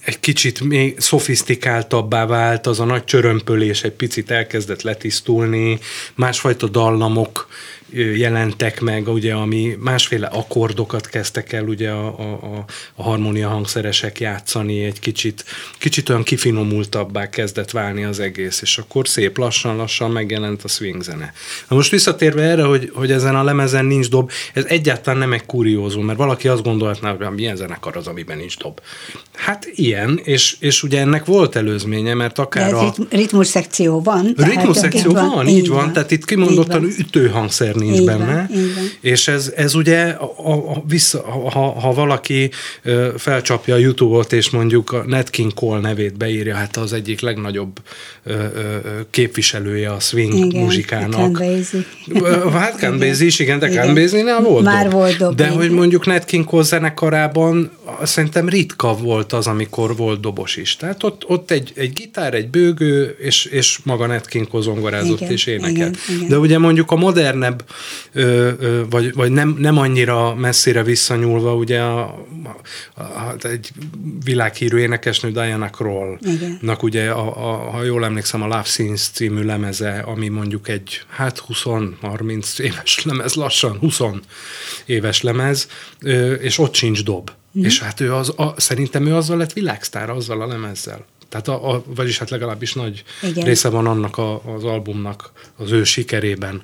egy 0.03 0.19
kicsit 0.19 0.61
még 0.61 0.99
szofisztikáltabbá 0.99 2.25
vált, 2.25 2.67
az 2.67 2.79
a 2.79 2.85
nagy 2.85 3.03
csörömpölés 3.03 3.83
egy 3.83 3.91
picit 3.91 4.31
elkezdett 4.31 4.81
letisztulni, 4.81 5.79
másfajta 6.15 6.67
dallamok 6.67 7.47
jelentek 7.93 8.81
meg, 8.81 9.07
ugye, 9.07 9.33
ami 9.33 9.77
másféle 9.79 10.27
akkordokat 10.27 11.07
kezdtek 11.07 11.53
el 11.53 11.63
ugye 11.63 11.89
a, 11.89 12.07
a, 12.07 12.65
a 12.95 13.03
harmónia 13.03 13.49
hangszeresek 13.49 14.19
játszani, 14.19 14.83
egy 14.83 14.99
kicsit, 14.99 15.45
kicsit 15.77 16.09
olyan 16.09 16.23
kifinomultabbá 16.23 17.29
kezdett 17.29 17.71
válni 17.71 18.03
az 18.03 18.19
egész, 18.19 18.61
és 18.61 18.77
akkor 18.77 19.07
szép 19.07 19.37
lassan-lassan 19.37 20.11
megjelent 20.11 20.63
a 20.63 20.67
swing 20.67 21.03
zene. 21.03 21.33
Na 21.67 21.75
most 21.75 21.91
visszatérve 21.91 22.41
erre, 22.41 22.63
hogy, 22.63 22.91
hogy 22.93 23.11
ezen 23.11 23.35
a 23.35 23.43
lemezen 23.43 23.85
nincs 23.85 24.09
dob, 24.09 24.31
ez 24.53 24.65
egyáltalán 24.65 25.19
nem 25.19 25.33
egy 25.33 25.45
kuriózum, 25.45 26.05
mert 26.05 26.17
valaki 26.17 26.47
azt 26.47 26.63
gondolhatná, 26.63 27.15
hogy 27.15 27.27
milyen 27.35 27.55
zenekar 27.55 27.97
az, 27.97 28.07
amiben 28.07 28.37
nincs 28.37 28.57
dob. 28.57 28.81
Hát 29.33 29.69
ilyen, 29.73 30.19
és, 30.23 30.55
és 30.59 30.83
ugye 30.83 30.99
ennek 30.99 31.25
volt 31.25 31.55
előzménye, 31.55 32.13
mert 32.13 32.39
akár 32.39 32.73
a... 32.73 32.93
ritmus 33.09 33.47
szekció 33.47 34.01
van. 34.01 34.33
Ritmus 34.37 34.77
szekció 34.77 35.11
van, 35.11 35.29
van, 35.29 35.47
így 35.47 35.67
van, 35.67 35.77
van, 35.77 35.93
tehát 35.93 36.11
itt 36.11 36.25
kimondottan 36.25 36.83
ütőhangszer 36.83 37.75
nincs 37.79 37.97
így 37.97 38.05
benne. 38.05 38.47
Van, 38.49 38.59
így 38.59 38.75
van. 38.75 38.83
És 38.99 39.27
ez, 39.27 39.53
ez 39.55 39.75
ugye, 39.75 40.03
a, 40.09 40.51
a, 40.51 40.83
vissza, 40.87 41.21
ha, 41.31 41.79
ha 41.79 41.93
valaki 41.93 42.51
felcsapja 43.17 43.75
a 43.75 43.77
YouTube-ot, 43.77 44.33
és 44.33 44.49
mondjuk 44.49 44.91
a 44.91 45.03
Nat 45.07 45.29
King 45.29 45.53
Cole 45.53 45.79
nevét 45.79 46.17
beírja, 46.17 46.55
hát 46.55 46.77
az 46.77 46.93
egyik 46.93 47.21
legnagyobb 47.21 47.81
képviselője 49.09 49.91
a 49.91 49.99
swing 49.99 50.33
igen, 50.33 50.63
muzsikának. 50.63 51.43
Hát 52.51 52.79
Count 52.79 52.99
Basie 52.99 53.25
is, 53.25 53.39
igen, 53.39 53.59
de 53.59 53.69
Count 53.69 53.93
Basie-nál 53.93 54.41
volt 54.41 54.63
Már 54.63 54.89
volt 54.89 55.17
dob. 55.17 55.35
De 55.35 55.47
hogy 55.47 55.71
mondjuk 55.71 56.05
Nat 56.05 56.25
King 56.25 56.45
Cole 56.45 56.63
zenekarában 56.63 57.71
szerintem 58.03 58.49
ritka 58.49 58.95
volt 58.95 59.33
az, 59.33 59.47
amikor 59.47 59.95
volt 59.95 60.19
dobos 60.19 60.55
is. 60.55 60.75
Tehát 60.75 61.03
ott, 61.03 61.23
ott 61.27 61.51
egy, 61.51 61.71
egy 61.75 61.93
gitár, 61.93 62.33
egy 62.33 62.49
bőgő, 62.49 63.15
és, 63.19 63.45
és 63.45 63.79
maga 63.83 64.05
Nat 64.05 64.25
King 64.25 64.47
Cole 64.47 64.63
zongorázott 64.63 65.19
igen, 65.19 65.31
és 65.31 65.45
énekelt. 65.45 65.75
Igen, 65.75 66.15
igen. 66.15 66.29
De 66.29 66.37
ugye 66.37 66.57
mondjuk 66.57 66.91
a 66.91 66.95
modernebb 66.95 67.63
ö, 68.11 68.51
ö, 68.59 68.83
vagy, 68.89 69.13
vagy 69.13 69.31
nem, 69.31 69.55
nem 69.59 69.77
annyira 69.77 70.35
messzire 70.35 70.83
visszanyúlva, 70.83 71.55
ugye 71.55 71.79
a, 71.81 72.25
a, 72.93 73.01
a, 73.01 73.35
egy 73.41 73.71
világhírű 74.23 74.77
énekesnő 74.77 75.31
Diana 75.31 75.69
Kroll-nak 75.69 76.83
ugye, 76.83 77.09
a, 77.09 77.27
a, 77.27 77.69
ha 77.69 77.83
jól 77.83 78.05
emlékszem, 78.05 78.41
a 78.41 78.47
Love 78.47 78.63
Scenes 78.63 79.01
című 79.01 79.43
lemeze, 79.43 79.99
ami 79.99 80.27
mondjuk 80.27 80.67
egy, 80.67 81.01
hát 81.07 81.43
20-30 81.49 82.59
éves 82.59 83.03
lemez, 83.05 83.33
lassan 83.33 83.77
20 83.77 83.99
éves 84.85 85.21
lemez, 85.21 85.67
ö, 86.01 86.33
és 86.33 86.57
ott 86.57 86.73
sincs 86.73 87.03
dob. 87.03 87.31
Mm. 87.59 87.63
És 87.63 87.79
hát 87.79 87.99
ő 87.99 88.13
az, 88.13 88.33
a, 88.35 88.53
szerintem 88.57 89.05
ő 89.05 89.15
azzal 89.15 89.37
lett 89.37 89.53
világsztár, 89.53 90.09
azzal 90.09 90.41
a 90.41 90.47
lemezzel. 90.47 91.05
Tehát 91.29 91.47
a, 91.47 91.73
a, 91.73 91.83
vagyis 91.95 92.17
hát 92.17 92.29
legalábbis 92.29 92.73
nagy 92.73 93.03
Igen. 93.23 93.45
része 93.45 93.69
van 93.69 93.87
annak 93.87 94.17
a, 94.17 94.53
az 94.55 94.63
albumnak 94.63 95.31
az 95.57 95.71
ő 95.71 95.83
sikerében. 95.83 96.61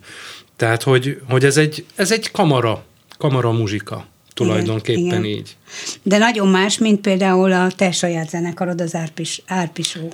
Tehát, 0.56 0.84
hogy, 0.84 1.22
hogy 1.30 1.46
ez, 1.46 1.58
egy, 1.58 1.86
ez 1.96 2.12
egy 2.12 2.32
kamara, 2.32 2.84
kamara 3.18 3.52
muzsika 3.52 4.06
tulajdonképpen 4.34 5.04
igen, 5.04 5.24
igen. 5.24 5.38
így. 5.38 5.56
De 6.04 6.18
nagyon 6.18 6.48
más, 6.48 6.78
mint 6.78 7.02
például 7.02 7.52
a 7.52 7.72
te 7.72 7.92
saját 7.92 8.30
zenekarod, 8.30 8.82
az 8.82 8.96
Árpis, 8.96 9.42
Árpisó. 9.46 10.14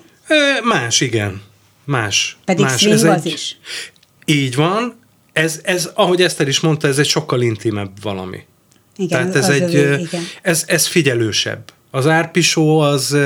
Más, 0.63 1.01
igen. 1.01 1.41
Más. 1.85 2.37
Pedig 2.45 2.65
más. 2.65 2.85
ez 2.85 3.03
az 3.03 3.25
egy, 3.25 3.33
is. 3.33 3.57
Így 4.25 4.55
van. 4.55 4.99
Ez, 5.33 5.59
ez, 5.63 5.89
ahogy 5.93 6.21
Eszter 6.21 6.47
is 6.47 6.59
mondta, 6.59 6.87
ez 6.87 6.99
egy 6.99 7.07
sokkal 7.07 7.41
intimebb 7.41 7.91
valami. 8.01 8.39
Igen, 8.97 9.19
Tehát 9.19 9.35
ez 9.35 9.49
egy, 9.49 9.75
övé, 9.75 10.01
igen. 10.01 10.23
Ez, 10.41 10.63
ez 10.67 10.87
figyelősebb. 10.87 11.71
Az 11.91 12.07
Árpisó 12.07 12.79
az 12.79 13.17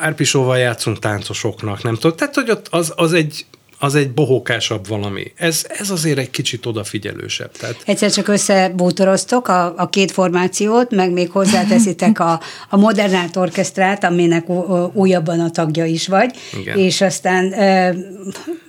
Árpisóval 0.00 0.58
játszunk 0.58 0.98
táncosoknak, 0.98 1.82
nem 1.82 1.94
tudom. 1.94 2.16
Tehát, 2.16 2.34
hogy 2.34 2.50
ott 2.50 2.66
az, 2.70 2.92
az 2.96 3.12
egy 3.12 3.46
az 3.82 3.94
egy 3.94 4.10
bohókásabb 4.10 4.88
valami. 4.88 5.32
Ez, 5.36 5.66
ez 5.78 5.90
azért 5.90 6.18
egy 6.18 6.30
kicsit 6.30 6.66
odafigyelősebb. 6.66 7.50
Tehát... 7.52 7.76
Egyszer 7.84 8.10
csak 8.10 8.28
összebútoroztok 8.28 9.48
a, 9.48 9.74
a 9.76 9.88
két 9.88 10.10
formációt, 10.10 10.90
meg 10.90 11.12
még 11.12 11.30
hozzáteszitek 11.30 12.20
a, 12.20 12.40
a 12.68 12.76
Modernát 12.76 13.36
Orkesztrát, 13.36 14.04
aminek 14.04 14.48
újabban 14.92 15.40
a 15.40 15.50
tagja 15.50 15.84
is 15.84 16.08
vagy, 16.08 16.34
Igen. 16.60 16.78
és 16.78 17.00
aztán 17.00 17.44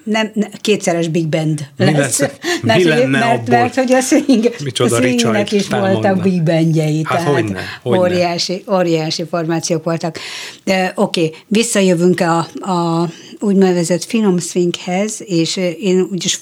nem, 0.04 0.32
nem, 0.34 0.50
kétszeres 0.62 1.08
big 1.08 1.28
band 1.28 1.68
lesz. 1.78 1.92
Mi 1.92 1.98
lesz? 1.98 2.20
mert, 2.62 2.80
Mi 2.80 2.88
lenne 2.88 3.20
mert, 3.20 3.40
abból? 3.40 3.58
mert, 3.58 3.76
hogy 3.76 3.94
a, 3.94 4.02
swing, 4.02 4.54
a 4.78 4.88
swingnek 4.88 5.52
is 5.52 5.68
voltak 5.68 6.22
big 6.22 6.44
bandjei, 6.44 7.02
hát 7.04 7.18
tehát 7.18 7.34
hogyne, 7.34 7.62
hogyne. 7.82 8.00
Óriási, 8.00 8.64
óriási 8.72 9.24
formációk 9.30 9.84
voltak. 9.84 10.18
Oké, 10.66 10.92
okay, 10.96 11.34
visszajövünk 11.48 12.20
a, 12.20 12.38
a 12.72 13.10
úgynevezett 13.44 14.04
finom 14.04 14.40
swinghez, 14.40 15.22
és 15.26 15.58
én 15.80 16.08
úgyis 16.12 16.40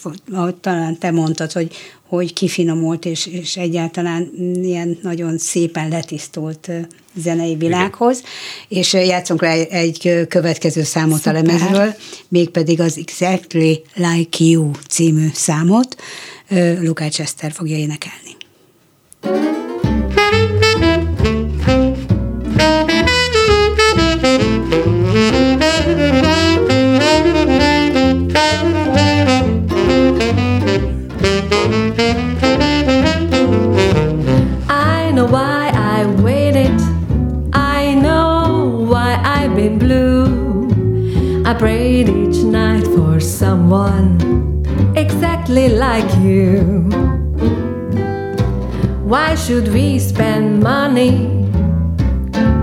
talán 0.61 0.97
te 0.97 1.11
mondtad, 1.11 1.51
hogy, 1.51 1.75
hogy 2.07 2.33
kifinomult, 2.33 3.05
és, 3.05 3.25
és 3.25 3.57
egyáltalán 3.57 4.31
ilyen 4.63 4.99
nagyon 5.01 5.37
szépen 5.37 5.89
letisztult 5.89 6.71
zenei 7.15 7.55
világhoz, 7.55 8.23
Igen. 8.67 8.83
és 8.83 8.93
játszunk 8.93 9.41
rá 9.41 9.51
egy 9.53 10.25
következő 10.27 10.83
számot 10.83 11.17
Szuper. 11.17 11.35
a 11.35 11.41
lemezről, 11.41 11.95
mégpedig 12.27 12.79
az 12.79 12.97
Exactly 12.97 13.81
Like 13.93 14.43
You 14.43 14.71
című 14.89 15.27
számot 15.33 15.95
Lukács 16.81 17.19
Eszter 17.19 17.51
fogja 17.51 17.77
énekelni. 17.77 18.37
Prayed 41.53 42.09
each 42.09 42.43
night 42.43 42.85
for 42.85 43.19
someone 43.19 44.63
exactly 44.95 45.69
like 45.69 46.09
you. 46.17 46.89
Why 49.03 49.35
should 49.35 49.69
we 49.69 49.97
spend 49.99 50.61
money 50.61 51.49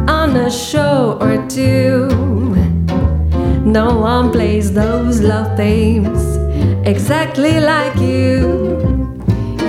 on 0.07 0.37
a 0.37 0.51
show 0.51 1.19
or 1.21 1.45
two? 1.49 2.07
No 3.65 3.99
one 3.99 4.31
plays 4.31 4.73
those 4.73 5.21
love 5.21 5.57
themes 5.57 6.37
exactly 6.87 7.59
like 7.59 7.97
you. 7.97 8.77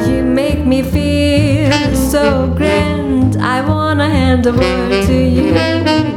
You 0.06 0.24
make 0.24 0.66
me 0.66 0.84
feel 0.84 1.96
so 1.96 2.54
grand. 2.56 3.38
I 3.38 3.62
wanna 3.68 4.10
hand 4.10 4.46
over 4.46 4.62
to 5.08 5.14
you. 5.38 5.56
You 5.56 6.17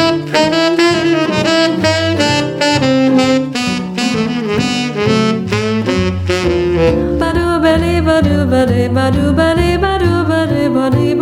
ba 8.89 9.11
de 9.11 9.29
ba 9.37 9.51
do 9.51 9.53
ba 9.53 9.53
de 9.55 9.77
ba 9.77 9.97
do 9.99 10.65
ba 10.73 10.89
de 10.89 11.20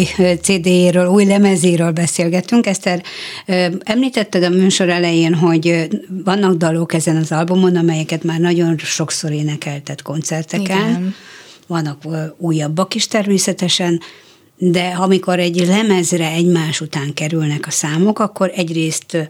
új 0.00 0.34
CD-ről, 0.42 1.06
új 1.06 1.24
lemezéről 1.24 1.90
beszélgettünk. 1.90 2.66
Eszter, 2.66 3.02
említetted 3.78 4.42
a 4.42 4.48
műsor 4.48 4.88
elején, 4.88 5.34
hogy 5.34 5.88
vannak 6.24 6.56
dalok 6.56 6.92
ezen 6.94 7.16
az 7.16 7.32
albumon, 7.32 7.76
amelyeket 7.76 8.24
már 8.24 8.40
nagyon 8.40 8.78
sokszor 8.78 9.32
énekelted 9.32 10.02
koncerteken. 10.02 10.88
Igen. 10.88 11.14
Vannak 11.66 12.06
újabbak 12.36 12.94
is 12.94 13.06
természetesen, 13.06 14.00
de 14.56 14.94
amikor 14.98 15.38
egy 15.38 15.66
lemezre 15.66 16.30
egymás 16.30 16.80
után 16.80 17.14
kerülnek 17.14 17.66
a 17.66 17.70
számok, 17.70 18.18
akkor 18.18 18.52
egyrészt 18.54 19.28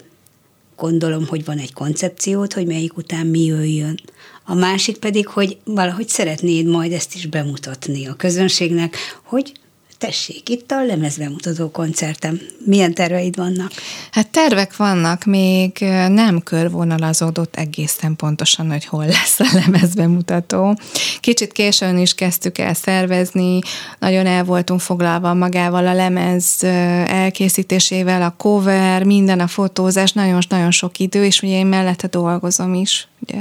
gondolom, 0.76 1.26
hogy 1.26 1.44
van 1.44 1.58
egy 1.58 1.72
koncepciót, 1.72 2.52
hogy 2.52 2.66
melyik 2.66 2.96
után 2.96 3.26
mi 3.26 3.44
jöjjön. 3.44 4.00
A 4.44 4.54
másik 4.54 4.96
pedig, 4.96 5.26
hogy 5.26 5.56
valahogy 5.64 6.08
szeretnéd 6.08 6.66
majd 6.66 6.92
ezt 6.92 7.14
is 7.14 7.26
bemutatni 7.26 8.06
a 8.06 8.14
közönségnek, 8.14 8.96
hogy 9.22 9.52
tessék, 10.00 10.48
itt 10.48 10.70
a 10.70 10.84
lemezbemutató 10.84 11.70
koncertem. 11.70 12.40
Milyen 12.64 12.94
terveid 12.94 13.36
vannak? 13.36 13.72
Hát 14.10 14.28
tervek 14.28 14.76
vannak, 14.76 15.24
még 15.24 15.78
nem 16.08 16.40
körvonalazódott 16.42 17.56
egészen 17.56 18.16
pontosan, 18.16 18.70
hogy 18.70 18.84
hol 18.84 19.06
lesz 19.06 19.40
a 19.40 19.48
lemezbemutató. 19.52 20.78
Kicsit 21.20 21.52
későn 21.52 21.98
is 21.98 22.14
kezdtük 22.14 22.58
el 22.58 22.74
szervezni, 22.74 23.58
nagyon 23.98 24.26
el 24.26 24.44
voltunk 24.44 24.80
foglalva 24.80 25.34
magával 25.34 25.86
a 25.86 25.94
lemez 25.94 26.64
elkészítésével, 27.06 28.22
a 28.22 28.34
cover, 28.38 29.04
minden 29.04 29.40
a 29.40 29.46
fotózás, 29.46 30.12
nagyon-nagyon 30.12 30.70
sok 30.70 30.98
idő, 30.98 31.24
és 31.24 31.42
ugye 31.42 31.56
én 31.56 31.66
mellette 31.66 32.06
dolgozom 32.06 32.74
is, 32.74 33.08
ugye. 33.18 33.40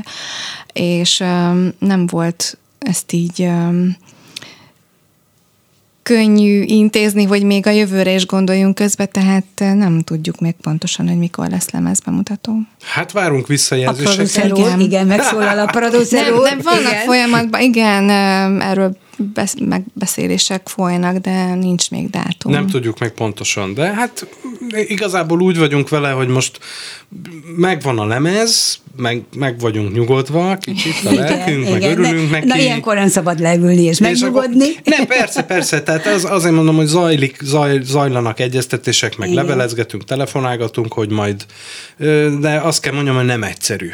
és 0.73 1.19
um, 1.19 1.73
nem 1.79 2.07
volt 2.07 2.57
ezt 2.79 3.11
így 3.11 3.39
um, 3.39 3.97
könnyű 6.15 6.61
intézni, 6.61 7.23
hogy 7.23 7.43
még 7.43 7.67
a 7.67 7.69
jövőre 7.69 8.13
is 8.13 8.25
gondoljunk 8.25 8.75
közbe, 8.75 9.05
tehát 9.05 9.43
nem 9.57 10.01
tudjuk 10.01 10.39
még 10.39 10.55
pontosan, 10.61 11.07
hogy 11.07 11.17
mikor 11.17 11.49
lesz 11.49 11.69
lemezbemutató. 11.69 12.53
Hát 12.85 13.11
várunk 13.11 13.43
A 13.43 13.47
visszajelzéseket. 13.47 14.51
úr, 14.51 14.57
Igen. 14.57 14.79
igen, 14.79 15.07
megszólal 15.07 15.59
a 15.59 15.65
producer 15.77 16.29
Nem, 16.29 16.37
úr. 16.39 16.49
nem 16.49 16.59
vannak 16.63 16.91
igen. 16.91 17.05
folyamatban, 17.05 17.61
igen, 17.61 18.09
em, 18.09 18.61
erről 18.61 18.97
besz, 19.33 19.53
megbeszélések 19.59 20.67
folynak, 20.67 21.17
de 21.17 21.53
nincs 21.55 21.89
még 21.91 22.09
dátum. 22.09 22.51
Nem 22.51 22.67
tudjuk 22.67 22.99
meg 22.99 23.11
pontosan, 23.11 23.73
de 23.73 23.93
hát 23.93 24.27
igazából 24.87 25.41
úgy 25.41 25.57
vagyunk 25.57 25.89
vele, 25.89 26.09
hogy 26.11 26.27
most 26.27 26.59
megvan 27.57 27.99
a 27.99 28.05
lemez, 28.05 28.79
meg, 28.95 29.23
meg 29.35 29.59
vagyunk 29.59 29.93
nyugodva, 29.93 30.57
kicsit 30.57 30.93
a 31.05 31.11
lelkünk, 31.13 31.69
meg 31.69 31.81
örülünk 31.81 32.29
ne, 32.29 32.37
neki. 32.37 32.47
Na, 32.47 32.57
ilyenkor 32.57 32.95
nem 32.95 33.07
szabad 33.07 33.39
leülni 33.39 33.81
és, 33.83 33.89
És 33.89 33.99
megnyugodni. 33.99 34.63
akkor- 34.69 34.81
Nem, 34.97 35.05
persze, 35.05 35.43
persze. 35.43 35.81
Tehát 35.83 36.05
az, 36.05 36.25
azért 36.29 36.53
mondom, 36.55 36.75
hogy 36.75 36.85
zajlik, 36.87 37.37
zaj, 37.41 37.79
zajlanak 37.83 38.39
egyeztetések, 38.39 39.17
meg 39.17 39.29
Igen. 39.29 39.45
levelezgetünk, 39.45 40.03
telefonálgatunk, 40.03 40.93
hogy 40.93 41.09
majd, 41.09 41.45
de 42.39 42.59
azt 42.63 42.81
kell 42.81 42.93
mondjam, 42.93 43.15
hogy 43.15 43.25
nem 43.25 43.43
egyszerű. 43.43 43.89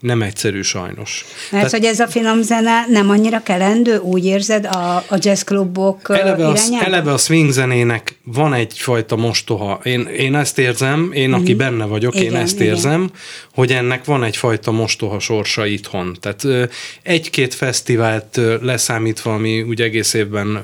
Nem 0.00 0.22
egyszerű 0.22 0.62
sajnos. 0.62 1.24
Mert 1.50 1.70
hogy 1.70 1.84
ez 1.84 2.00
a 2.00 2.08
finom 2.08 2.42
zene 2.42 2.84
nem 2.88 3.10
annyira 3.10 3.42
kelendő, 3.42 3.96
úgy 3.96 4.24
érzed 4.24 4.64
a, 4.64 4.96
a 4.96 5.16
jazzklubok 5.18 6.08
eleve 6.08 6.46
a, 6.46 6.50
irányába? 6.50 6.84
eleve 6.84 7.12
a 7.12 7.16
swing 7.16 7.50
zenének 7.50 8.18
van 8.24 8.54
egyfajta 8.54 9.16
mostoha. 9.16 9.80
Én, 9.82 10.00
én 10.00 10.34
ezt 10.34 10.58
érzem, 10.58 11.10
én, 11.12 11.32
aki 11.32 11.54
benne 11.54 11.84
vagyok, 11.84 12.14
én. 12.14 12.22
Igen, 12.22 12.36
ezt 12.36 12.60
igen. 12.60 12.66
érzem, 12.66 13.10
hogy 13.54 13.72
ennek 13.72 14.04
van 14.04 14.24
egyfajta 14.24 14.70
mostoha 14.70 15.18
sorsa 15.18 15.66
itthon. 15.66 16.16
Tehát 16.20 16.70
egy-két 17.02 17.54
fesztivált 17.54 18.40
leszámítva, 18.62 19.34
ami 19.34 19.62
úgy 19.62 19.80
egész 19.80 20.14
évben 20.14 20.60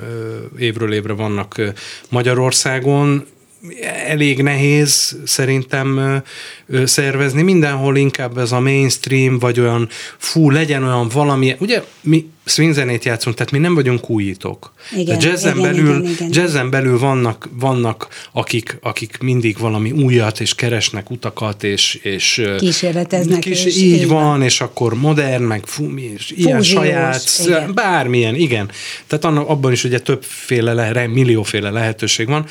évről 0.59 0.92
évre 0.92 1.12
vannak 1.12 1.61
Magyarországon, 2.09 3.27
elég 4.07 4.42
nehéz 4.42 5.18
szerintem 5.24 6.22
szervezni. 6.85 7.42
Mindenhol 7.42 7.96
inkább 7.96 8.38
ez 8.38 8.52
a 8.52 8.61
mainstream, 8.61 9.38
vagy 9.38 9.61
olyan 9.61 9.88
fú, 10.18 10.50
legyen 10.50 10.83
olyan 10.83 11.09
valami, 11.09 11.56
ugye 11.58 11.83
mi 12.00 12.27
swing 12.46 12.75
zenét 12.75 13.04
játszunk, 13.04 13.37
tehát 13.37 13.52
mi 13.52 13.58
nem 13.58 13.75
vagyunk 13.75 14.10
újítók. 14.10 14.73
Igen, 14.96 15.19
De 15.19 15.29
jazzen, 15.29 15.58
igen, 15.58 15.73
belül, 15.73 16.00
igen, 16.00 16.12
igen. 16.12 16.29
jazzen 16.33 16.71
belül 16.71 16.98
vannak, 16.98 17.48
vannak 17.52 18.08
akik, 18.33 18.79
akik 18.83 19.19
mindig 19.19 19.58
valami 19.58 19.90
újat, 19.90 20.40
és 20.40 20.54
keresnek 20.54 21.10
utakat, 21.10 21.64
és, 21.64 21.94
és 21.94 22.42
Kísérleteznek, 22.58 23.38
Kis, 23.38 23.64
és 23.64 23.77
így 23.77 23.83
így 23.83 24.06
van, 24.06 24.25
van. 24.25 24.42
és 24.42 24.60
akkor 24.60 24.94
modern, 24.94 25.42
meg 25.42 25.67
fumi, 25.67 26.12
és 26.17 26.31
ilyen 26.31 26.56
Fúziós, 26.56 26.83
saját, 26.83 27.23
igen. 27.44 27.75
bármilyen, 27.75 28.35
igen. 28.35 28.71
Tehát 29.06 29.25
annak, 29.25 29.48
abban 29.48 29.73
is 29.73 29.85
ugye 29.85 29.98
többféle, 29.98 30.73
le, 30.73 31.06
millióféle 31.06 31.71
lehetőség 31.71 32.27
van, 32.27 32.46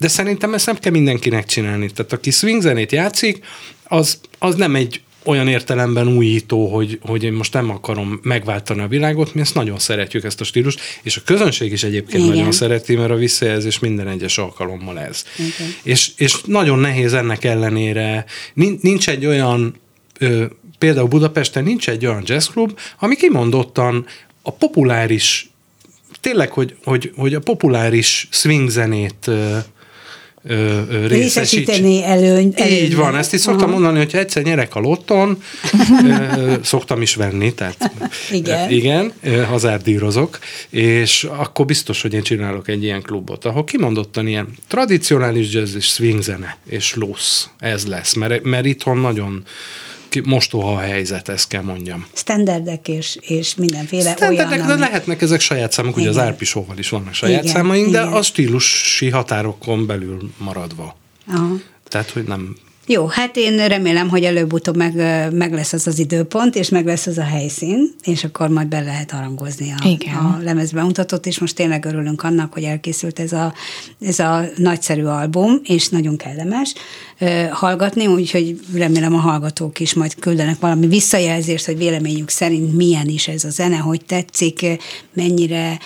de 0.00 0.08
szerintem 0.08 0.54
ezt 0.54 0.66
nem 0.66 0.76
kell 0.76 0.92
mindenkinek 0.92 1.46
csinálni. 1.46 1.90
Tehát 1.90 2.12
aki 2.12 2.30
swing 2.30 2.62
zenét 2.62 2.92
játszik, 2.92 3.44
az, 3.84 4.20
az 4.38 4.54
nem 4.54 4.74
egy 4.74 5.00
olyan 5.24 5.48
értelemben 5.48 6.08
újító, 6.08 6.66
hogy, 6.74 6.98
hogy 7.02 7.24
én 7.24 7.32
most 7.32 7.52
nem 7.52 7.70
akarom 7.70 8.20
megváltani 8.22 8.80
a 8.80 8.88
világot, 8.88 9.34
mi 9.34 9.40
ezt 9.40 9.54
nagyon 9.54 9.78
szeretjük, 9.78 10.24
ezt 10.24 10.40
a 10.40 10.44
stílust, 10.44 10.80
és 11.02 11.16
a 11.16 11.20
közönség 11.24 11.72
is 11.72 11.82
egyébként 11.82 12.22
Igen. 12.22 12.36
nagyon 12.36 12.52
szereti, 12.52 12.96
mert 12.96 13.10
a 13.10 13.14
visszajelzés 13.14 13.78
minden 13.78 14.08
egyes 14.08 14.38
alkalommal 14.38 15.00
ez. 15.00 15.24
És, 15.82 16.10
és 16.16 16.40
nagyon 16.44 16.78
nehéz 16.78 17.12
ennek 17.12 17.44
ellenére, 17.44 18.24
Nin- 18.54 18.82
nincs 18.82 19.08
egy 19.08 19.26
olyan, 19.26 19.80
például 20.78 21.08
Budapesten 21.08 21.64
nincs 21.64 21.88
egy 21.88 22.06
olyan 22.06 22.22
jazzklub, 22.26 22.78
ami 22.98 23.16
kimondottan 23.16 24.06
a 24.42 24.52
populáris, 24.52 25.50
tényleg, 26.20 26.50
hogy, 26.50 26.76
hogy, 26.84 27.12
hogy 27.16 27.34
a 27.34 27.40
populáris 27.40 28.28
swing 28.30 28.68
zenét 28.68 29.30
ö, 30.44 31.06
Részesíteni 31.06 32.04
előny. 32.04 32.54
Így 32.70 32.96
van, 32.96 33.16
ezt 33.16 33.34
is 33.34 33.40
szoktam 33.40 33.70
mondani, 33.70 33.98
hogy 33.98 34.14
egyszer 34.14 34.42
nyerek 34.42 34.74
a 34.74 34.80
lotton, 34.80 35.42
szoktam 36.62 37.02
is 37.02 37.14
venni, 37.14 37.54
tehát 37.54 37.90
Igen. 38.32 38.70
igen, 38.70 39.12
hazárdírozok, 39.48 40.38
és 40.70 41.26
akkor 41.36 41.66
biztos, 41.66 42.02
hogy 42.02 42.14
én 42.14 42.22
csinálok 42.22 42.68
egy 42.68 42.82
ilyen 42.82 43.02
klubot, 43.02 43.44
ahol 43.44 43.64
kimondottan 43.64 44.26
ilyen 44.26 44.48
tradicionális 44.68 45.52
jazz 45.52 45.74
és 45.74 45.86
swing 45.86 46.22
zene 46.22 46.56
és 46.68 46.84
slusz, 46.84 47.48
ez 47.58 47.86
lesz, 47.86 48.14
mert, 48.14 48.42
mert 48.42 48.66
itthon 48.66 48.96
nagyon 48.96 49.44
mostoha 50.24 50.72
a 50.72 50.78
helyzet, 50.78 51.28
ezt 51.28 51.48
kell 51.48 51.62
mondjam. 51.62 52.06
Standardek 52.12 52.88
és, 52.88 53.18
és 53.20 53.54
mindenféle 53.54 54.10
Standardek, 54.16 54.50
olyan, 54.50 54.66
de 54.66 54.72
ami- 54.72 54.80
lehetnek 54.82 55.22
ezek 55.22 55.40
saját 55.40 55.72
számok, 55.72 55.96
ugye 55.96 56.08
az 56.08 56.14
Igen. 56.14 56.26
árpisóval 56.26 56.78
is 56.78 56.88
vannak 56.88 57.14
saját 57.14 57.42
Igen, 57.42 57.54
számaink, 57.54 57.90
de 57.90 58.00
igen. 58.00 58.12
a 58.12 58.22
stílusi 58.22 59.10
határokon 59.10 59.86
belül 59.86 60.30
maradva. 60.38 60.96
Aha. 61.28 61.54
Tehát, 61.88 62.10
hogy 62.10 62.24
nem 62.24 62.56
Jó, 62.92 63.06
hát 63.06 63.36
én 63.36 63.68
remélem, 63.68 64.08
hogy 64.08 64.24
előbb-utóbb 64.24 64.76
meg, 64.76 64.94
meg 65.32 65.52
lesz 65.52 65.72
az 65.72 65.86
az 65.86 65.98
időpont, 65.98 66.56
és 66.56 66.68
meg 66.68 66.86
lesz 66.86 67.06
az 67.06 67.18
a 67.18 67.22
helyszín, 67.22 67.94
és 68.02 68.24
akkor 68.24 68.48
majd 68.48 68.66
be 68.68 68.80
lehet 68.80 69.10
harangozni 69.10 69.74
a, 69.78 69.88
Igen. 69.88 70.14
a 70.14 70.38
lemezbemutatót, 70.42 71.26
és 71.26 71.38
most 71.38 71.54
tényleg 71.54 71.84
örülünk 71.84 72.22
annak, 72.22 72.52
hogy 72.52 72.62
elkészült 72.62 73.18
ez 73.18 73.32
a, 73.32 73.54
ez 74.00 74.18
a 74.18 74.44
nagyszerű 74.56 75.04
album, 75.04 75.60
és 75.64 75.88
nagyon 75.88 76.16
kellemes 76.16 76.74
hallgatni, 77.50 78.06
úgyhogy 78.06 78.60
remélem 78.74 79.14
a 79.14 79.20
hallgatók 79.20 79.80
is 79.80 79.94
majd 79.94 80.14
küldenek 80.14 80.60
valami 80.60 80.86
visszajelzést, 80.86 81.66
hogy 81.66 81.76
véleményük 81.76 82.28
szerint 82.28 82.76
milyen 82.76 83.08
is 83.08 83.28
ez 83.28 83.44
a 83.44 83.50
zene, 83.50 83.76
hogy 83.76 84.04
tetszik, 84.04 84.66
mennyire 85.12 85.78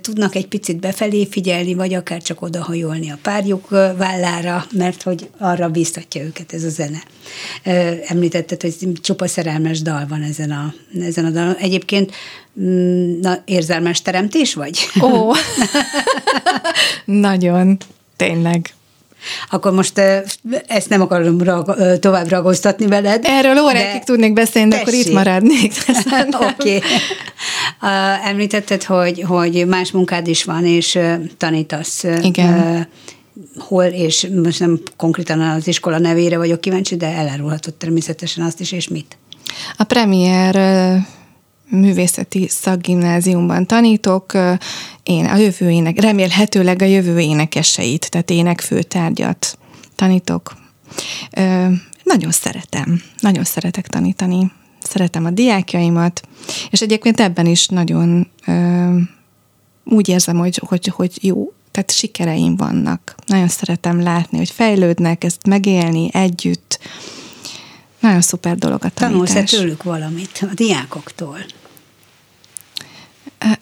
tudnak 0.00 0.34
egy 0.34 0.46
picit 0.46 0.80
befelé 0.80 1.26
figyelni, 1.30 1.74
vagy 1.74 1.94
akár 1.94 2.22
csak 2.22 2.42
odahajolni 2.42 3.10
a 3.10 3.18
párjuk 3.22 3.68
vállára, 3.96 4.66
mert 4.72 5.02
hogy 5.02 5.28
arra 5.38 5.68
biztatja 5.68 6.22
őket 6.22 6.52
ez 6.52 6.64
a 6.64 6.68
zene. 6.68 7.02
Említetted, 8.06 8.60
hogy 8.60 8.74
csupa 9.00 9.26
szerelmes 9.26 9.82
dal 9.82 10.06
van 10.08 10.22
ezen 10.22 10.50
a, 10.50 10.74
ezen 11.00 11.24
a 11.24 11.30
dalon. 11.30 11.54
Egyébként 11.54 12.12
mm, 12.60 13.20
na, 13.20 13.42
érzelmes 13.44 14.02
teremtés 14.02 14.54
vagy? 14.54 14.78
Ó, 15.02 15.32
nagyon, 17.04 17.76
tényleg. 18.16 18.74
Akkor 19.50 19.72
most 19.72 19.98
ezt 20.66 20.88
nem 20.88 21.00
akarom 21.00 21.42
rag, 21.42 21.76
tovább 21.98 22.28
ragoztatni 22.28 22.86
veled. 22.86 23.24
Erről 23.24 23.62
órákig 23.62 24.04
tudnék 24.04 24.32
beszélni, 24.32 24.70
de 24.70 24.76
akkor 24.76 24.92
itt 24.92 24.98
Tessék. 24.98 25.14
maradnék. 25.14 25.72
Oké. 26.58 26.80
Okay. 27.82 28.30
Említetted, 28.30 28.84
hogy, 28.84 29.24
hogy 29.26 29.66
más 29.66 29.90
munkád 29.90 30.28
is 30.28 30.44
van, 30.44 30.66
és 30.66 30.98
tanítasz. 31.36 32.04
Igen. 32.22 32.88
Hol, 33.58 33.84
és 33.84 34.28
most 34.42 34.60
nem 34.60 34.80
konkrétan 34.96 35.40
az 35.40 35.66
iskola 35.66 35.98
nevére 35.98 36.36
vagyok 36.36 36.60
kíváncsi, 36.60 36.96
de 36.96 37.06
elárulhatod 37.06 37.74
természetesen 37.74 38.44
azt 38.44 38.60
is, 38.60 38.72
és 38.72 38.88
mit. 38.88 39.18
A 39.76 39.84
Premier 39.84 40.56
művészeti 41.70 42.48
szakgimnáziumban 42.48 43.66
tanítok, 43.66 44.32
én 45.02 45.24
a 45.26 45.36
jövő 45.36 45.70
ének, 45.70 46.00
remélhetőleg 46.00 46.82
a 46.82 46.84
jövő 46.84 47.20
énekeseit, 47.20 48.10
tehát 48.10 48.30
énekfőtárgyat 48.30 49.58
tanítok. 49.94 50.56
Nagyon 52.02 52.30
szeretem, 52.30 53.02
nagyon 53.20 53.44
szeretek 53.44 53.86
tanítani, 53.86 54.52
szeretem 54.82 55.24
a 55.24 55.30
diákjaimat, 55.30 56.20
és 56.70 56.80
egyébként 56.80 57.20
ebben 57.20 57.46
is 57.46 57.66
nagyon 57.66 58.30
úgy 59.84 60.08
érzem, 60.08 60.36
hogy, 60.36 60.62
hogy, 60.66 60.86
hogy 60.86 61.12
jó, 61.20 61.52
tehát 61.70 61.90
sikereim 61.90 62.56
vannak. 62.56 63.14
Nagyon 63.26 63.48
szeretem 63.48 64.02
látni, 64.02 64.38
hogy 64.38 64.50
fejlődnek, 64.50 65.24
ezt 65.24 65.46
megélni 65.46 66.08
együtt. 66.12 66.78
Nagyon 68.00 68.20
szuper 68.20 68.56
dolog 68.56 68.84
a 68.84 68.88
Tanulsz-e 68.88 69.34
tanítás. 69.34 69.58
tőlük 69.58 69.82
valamit 69.82 70.46
a 70.50 70.54
diákoktól? 70.54 71.38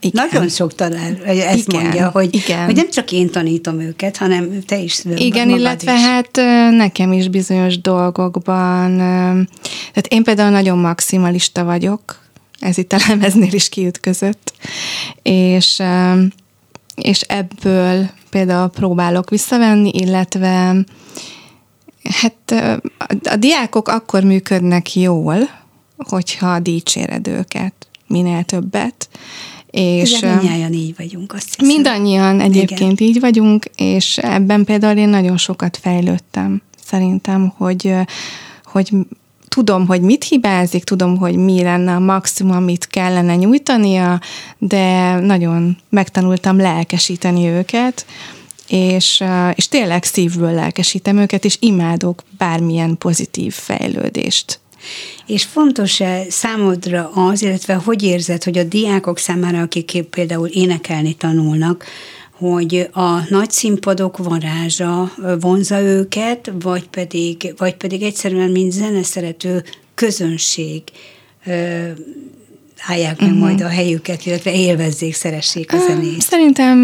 Igen. 0.01 0.29
Nagyon 0.31 0.49
sok 0.49 0.75
tanár 0.75 1.21
ezt 1.27 1.69
Igen, 1.69 1.83
mondja, 1.83 2.09
hogy, 2.09 2.35
igen. 2.35 2.65
hogy 2.65 2.75
nem 2.75 2.91
csak 2.91 3.13
én 3.13 3.31
tanítom 3.31 3.81
őket, 3.81 4.17
hanem 4.17 4.63
te 4.67 4.79
is. 4.79 5.03
Igen, 5.17 5.51
illetve 5.51 5.95
is. 5.95 6.01
hát 6.01 6.31
nekem 6.71 7.13
is 7.13 7.29
bizonyos 7.29 7.81
dolgokban, 7.81 8.97
tehát 9.93 10.07
én 10.09 10.23
például 10.23 10.51
nagyon 10.51 10.79
maximalista 10.79 11.65
vagyok, 11.65 12.21
ez 12.61 12.79
itt 12.79 12.93
a 12.93 12.99
lemeznél 13.09 13.53
is 13.53 13.69
kiütközött, 13.69 14.53
és, 15.23 15.83
és 16.95 17.21
ebből 17.21 18.11
például 18.31 18.69
próbálok 18.69 19.31
visszavenni, 19.31 19.91
illetve 19.93 20.75
hát 22.03 22.55
a 23.23 23.37
diákok 23.37 23.89
akkor 23.89 24.23
működnek 24.23 24.95
jól, 24.95 25.39
hogyha 25.97 26.59
dicséred 26.59 27.29
őket 27.29 27.73
minél 28.09 28.43
többet, 28.43 29.09
és 29.71 30.23
Igen, 30.23 30.73
így 30.73 30.95
vagyunk, 30.97 31.33
azt 31.33 31.45
hiszem. 31.45 31.67
Mindannyian 31.67 32.41
egyébként 32.41 33.01
így 33.01 33.21
vagyunk, 33.21 33.65
és 33.77 34.19
ebben 34.19 34.65
például 34.65 34.99
én 34.99 35.09
nagyon 35.09 35.37
sokat 35.37 35.77
fejlődtem. 35.77 36.63
Szerintem, 36.85 37.53
hogy, 37.57 37.95
hogy 38.65 38.91
tudom, 39.49 39.87
hogy 39.87 40.01
mit 40.01 40.25
hibázik, 40.25 40.85
tudom, 40.85 41.17
hogy 41.17 41.37
mi 41.37 41.63
lenne 41.63 41.95
a 41.95 41.99
maximum, 41.99 42.57
amit 42.57 42.87
kellene 42.87 43.35
nyújtania, 43.35 44.21
de 44.59 45.15
nagyon 45.21 45.77
megtanultam 45.89 46.57
lelkesíteni 46.57 47.47
őket, 47.47 48.07
és, 48.69 49.25
és 49.55 49.69
tényleg 49.69 50.05
szívből 50.05 50.53
lelkesítem 50.53 51.17
őket, 51.17 51.45
és 51.45 51.57
imádok 51.61 52.23
bármilyen 52.39 52.99
pozitív 52.99 53.53
fejlődést. 53.53 54.61
És 55.27 55.45
fontos-e 55.45 56.25
számodra 56.29 57.11
az, 57.15 57.43
illetve 57.43 57.75
hogy 57.75 58.03
érzed, 58.03 58.45
hogy 58.45 58.59
a 58.59 58.65
diákok 58.65 59.19
számára, 59.19 59.61
akik 59.61 60.03
például 60.11 60.49
énekelni 60.49 61.15
tanulnak, 61.15 61.85
hogy 62.39 62.89
a 62.93 63.29
nagy 63.29 63.51
színpadok 63.51 64.17
varázsa 64.17 65.13
vonza 65.41 65.81
őket, 65.81 66.53
vagy 66.61 66.89
pedig, 66.89 67.55
vagy 67.57 67.75
pedig 67.75 68.03
egyszerűen, 68.03 68.51
mint 68.51 68.73
zeneszerető 68.73 69.65
közönség 69.95 70.83
állják 72.87 73.21
meg 73.21 73.29
uh-huh. 73.29 73.39
majd 73.39 73.61
a 73.61 73.69
helyüket, 73.69 74.27
illetve 74.27 74.55
élvezzék, 74.55 75.15
szeressék 75.15 75.73
a 75.73 75.79
zenét. 75.79 76.21
Szerintem 76.21 76.79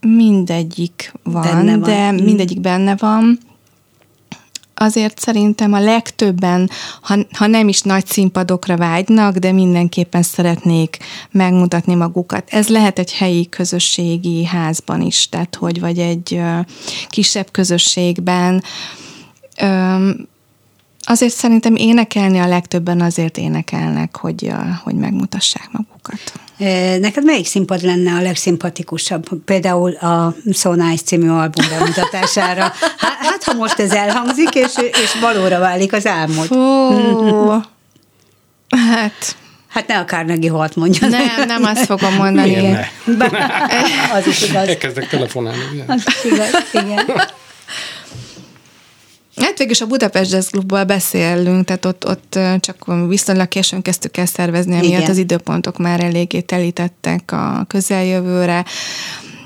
mindegyik 0.00 1.12
van, 1.22 1.42
Benne 1.42 1.76
van. 1.76 1.80
de 1.80 2.24
mindegyik 2.24 2.60
benne 2.60 2.96
van. 2.96 3.38
Azért 4.74 5.18
szerintem 5.18 5.72
a 5.72 5.80
legtöbben, 5.80 6.70
ha, 7.02 7.16
ha 7.32 7.46
nem 7.46 7.68
is 7.68 7.80
nagy 7.80 8.06
színpadokra 8.06 8.76
vágynak, 8.76 9.36
de 9.36 9.52
mindenképpen 9.52 10.22
szeretnék 10.22 10.98
megmutatni 11.30 11.94
magukat. 11.94 12.48
Ez 12.50 12.68
lehet 12.68 12.98
egy 12.98 13.12
helyi 13.12 13.48
közösségi 13.48 14.44
házban 14.44 15.00
is, 15.00 15.28
tehát 15.28 15.54
hogy 15.54 15.80
vagy 15.80 15.98
egy 15.98 16.40
kisebb 17.08 17.50
közösségben. 17.50 18.62
Öm, 19.60 20.28
azért 21.04 21.34
szerintem 21.34 21.74
énekelni 21.74 22.38
a 22.38 22.46
legtöbben 22.46 23.00
azért 23.00 23.38
énekelnek, 23.38 24.16
hogy, 24.16 24.52
hogy 24.84 24.94
megmutassák 24.94 25.68
magukat. 25.70 26.32
Neked 27.00 27.24
melyik 27.24 27.46
színpad 27.46 27.82
lenne 27.82 28.12
a 28.12 28.20
legszimpatikusabb? 28.20 29.28
Például 29.44 29.92
a 29.92 30.34
So 30.52 30.74
Nice 30.74 31.02
című 31.04 31.28
album 31.28 31.66
bemutatására. 31.68 32.62
Hát, 32.98 33.16
hát 33.20 33.44
ha 33.44 33.52
most 33.52 33.78
ez 33.78 33.92
elhangzik, 33.92 34.54
és, 34.54 34.72
és 35.02 35.14
valóra 35.20 35.58
válik 35.58 35.92
az 35.92 36.06
álmod. 36.06 36.46
Fú, 36.46 37.48
hát 38.92 39.36
Hát 39.74 39.86
ne 39.86 39.98
a 39.98 40.04
Carnegie 40.04 40.50
Hall-t 40.50 40.76
mondja. 40.76 41.08
nem, 41.08 41.26
nem 41.46 41.64
azt 41.64 41.84
fogom 41.84 42.14
mondani. 42.14 42.50
Miért 42.50 42.72
ne? 42.72 43.36
Az 44.16 44.26
is 44.26 44.42
igaz. 44.42 44.68
Elkezdek 44.68 45.08
telefonálni. 45.08 45.62
ugye? 45.72 45.82
Az 45.86 46.02
is 46.06 46.32
igaz, 46.32 46.50
igen. 46.72 47.06
Hát 49.36 49.58
végülis 49.58 49.80
a 49.80 49.86
Budapest 49.86 50.32
Jazz 50.32 50.48
Clubból 50.48 50.84
beszélünk, 50.84 51.64
tehát 51.64 51.84
ott, 51.84 52.06
ott 52.06 52.38
csak 52.60 53.06
viszonylag 53.08 53.48
későn 53.48 53.82
kezdtük 53.82 54.16
el 54.16 54.26
szervezni, 54.26 54.74
emiatt 54.74 54.98
Igen. 54.98 55.10
az 55.10 55.16
időpontok 55.16 55.78
már 55.78 56.04
eléggé 56.04 56.40
telítettek 56.40 57.32
a 57.32 57.64
közeljövőre. 57.68 58.64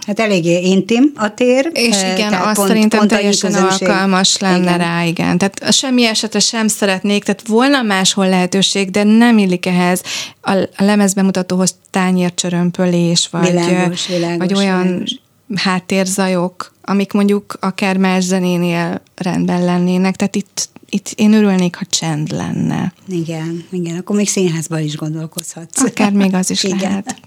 Hát 0.06 0.20
eléggé 0.20 0.60
intim 0.60 1.12
a 1.14 1.34
tér. 1.34 1.70
És 1.72 1.96
igen, 2.14 2.32
azt 2.32 2.66
szerintem 2.66 3.00
annyi 3.00 3.08
teljesen 3.08 3.52
közönség. 3.52 3.88
alkalmas 3.88 4.38
lenne 4.38 4.58
Igen. 4.58 4.78
rá, 4.78 5.04
igen. 5.04 5.38
Tehát 5.38 5.72
semmi 5.72 6.06
esetre 6.06 6.38
sem 6.38 6.68
szeretnék, 6.68 7.24
tehát 7.24 7.46
volna 7.46 7.82
máshol 7.82 8.28
lehetőség, 8.28 8.90
de 8.90 9.02
nem 9.02 9.38
illik 9.38 9.66
ehhez 9.66 10.02
a, 10.40 10.50
a 10.52 10.84
lemezbemutatóhoz 10.84 11.76
tányércsörömpölés, 11.90 13.28
vagy, 13.30 13.50
Világos, 13.50 14.06
világos, 14.06 14.38
vagy 14.38 14.54
olyan 14.54 14.82
világos. 14.82 15.20
Háttérzajok, 15.54 16.72
amik 16.82 17.12
mondjuk 17.12 17.56
akár 17.60 17.96
más 17.96 18.24
zenénél 18.24 19.00
rendben 19.14 19.64
lennének. 19.64 20.16
Tehát 20.16 20.36
itt, 20.36 20.68
itt 20.88 21.12
én 21.16 21.32
örülnék, 21.32 21.76
ha 21.76 21.84
csend 21.84 22.30
lenne. 22.30 22.92
Igen, 23.08 23.64
igen, 23.70 23.96
akkor 23.96 24.16
még 24.16 24.28
színházban 24.28 24.80
is 24.80 24.96
gondolkozhatsz. 24.96 25.80
Akár 25.80 26.12
még 26.12 26.34
az 26.34 26.50
is 26.50 26.64
Igen. 26.74 26.78
lehet. 26.78 27.20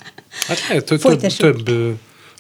Hát 0.48 0.68
lehet, 0.68 0.90
hogy 0.90 1.00
több, 1.00 1.36
több 1.36 1.70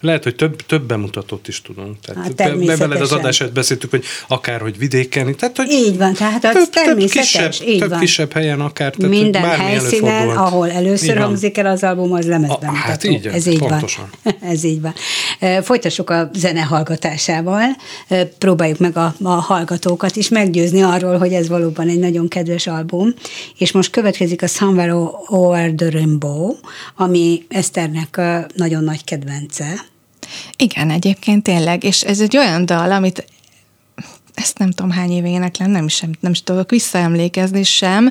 Lehet, 0.02 0.24
hogy 0.24 0.36
több, 0.36 0.56
több 0.66 0.84
bemutatót 0.84 1.48
is 1.48 1.62
tudunk. 1.62 2.00
Tehát 2.00 2.24
Hát, 2.24 2.36
be- 2.36 2.44
veled 2.46 2.62
az 2.72 2.78
természetesen. 2.78 3.18
adását 3.20 3.54
beszéltük, 3.54 3.90
hogy 3.90 4.04
akárhogy 4.28 4.78
vidéken, 4.78 5.36
tehát 5.36 5.58
hogy 5.58 5.70
Így 5.70 5.98
van, 5.98 6.14
tehát 6.14 6.46
az 6.46 6.52
több, 6.52 6.70
több 6.70 6.84
természetes, 6.84 7.32
kisebb, 7.32 7.68
így 7.68 7.80
több 7.80 7.90
van. 7.90 8.00
kisebb 8.00 8.32
helyen 8.34 8.62
akár. 8.62 8.92
Tehát 8.96 9.12
Minden 9.12 9.44
helyszínen, 9.44 10.30
ahol 10.30 10.72
először 10.72 11.10
Így 11.16 11.22
hangzik 11.22 11.58
el 11.58 11.66
az 11.66 11.84
album, 11.84 12.14
az 12.14 12.26
lemezben 12.28 12.70
A- 12.70 12.74
hát 12.74 13.04
így, 13.04 13.26
Ez 13.28 13.46
így 13.46 13.58
pontosan. 13.60 14.10
van. 14.24 14.36
Ez 14.42 14.64
így 14.64 14.82
van. 14.82 14.94
Folytassuk 15.64 16.10
a 16.10 16.30
zene 16.34 16.62
hallgatásával. 16.62 17.64
Próbáljuk 18.38 18.78
meg 18.80 18.98
a, 18.98 19.16
a 19.22 19.30
hallgatókat 19.30 20.16
is 20.16 20.30
meggyőzni 20.30 20.82
arról, 20.82 21.18
hogy 21.18 21.34
ez 21.34 21.48
valóban 21.48 21.88
egy 21.90 22.00
nagyon 22.00 22.28
kedves 22.28 22.68
album. 22.68 23.14
És 23.58 23.72
most 23.72 23.90
következik 23.90 24.42
a 24.42 24.48
Somewhere 24.48 24.94
Over 25.28 25.72
the 25.72 25.90
Rainbow, 25.90 26.56
ami 26.96 27.44
Eszternek 27.48 28.22
nagyon 28.56 28.84
nagy 28.84 29.04
kedvence. 29.04 29.90
Igen, 30.58 30.90
egyébként 30.90 31.44
tényleg, 31.44 31.84
és 31.84 32.02
ez 32.02 32.20
egy 32.20 32.38
olyan 32.38 32.66
dal, 32.66 32.92
amit 32.92 33.26
ezt 34.34 34.58
nem 34.58 34.72
tudom 34.72 34.92
hány 34.92 35.12
éve 35.12 35.28
éneklem, 35.28 35.72
nem 35.72 35.88
sem, 35.88 36.10
nem 36.20 36.32
is 36.32 36.44
tudok 36.44 36.70
visszaemlékezni 36.70 37.64
sem, 37.64 38.10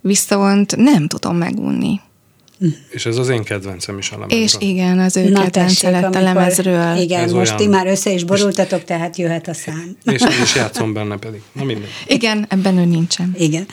viszont 0.00 0.76
nem 0.76 1.08
tudom 1.08 1.36
megunni. 1.36 2.00
És 2.90 3.06
ez 3.06 3.16
az 3.16 3.28
én 3.28 3.42
kedvencem 3.42 3.98
is 3.98 4.10
a 4.10 4.18
lemezről. 4.18 4.42
És 4.42 4.54
igen, 4.58 4.98
az 4.98 5.16
ő 5.16 5.28
Na 5.28 5.42
kedvence 5.42 5.80
tessék, 5.80 6.00
lett 6.00 6.14
a 6.14 6.20
lemezről. 6.20 6.96
Igen, 6.96 7.20
Ez 7.22 7.32
most 7.32 7.46
olyan- 7.52 7.62
ti 7.62 7.66
már 7.66 7.86
össze 7.86 8.10
is 8.12 8.24
borultatok, 8.24 8.84
tehát 8.84 9.16
jöhet 9.16 9.48
a 9.48 9.54
szám. 9.54 9.96
És 10.04 10.20
én 10.20 10.42
is 10.42 10.54
játszom 10.54 10.92
benne 10.92 11.16
pedig. 11.16 11.42
Na 11.52 11.64
minden. 11.64 11.88
Igen, 12.06 12.46
ebben 12.48 12.78
ő 12.78 12.84
nincsen. 12.84 13.34
Igen, 13.38 13.66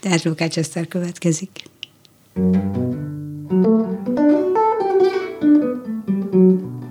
tehát 0.00 0.22
Lukács 0.22 0.58
Eszter 0.58 0.88
következik. 0.88 1.50
Somewhere 6.34 6.83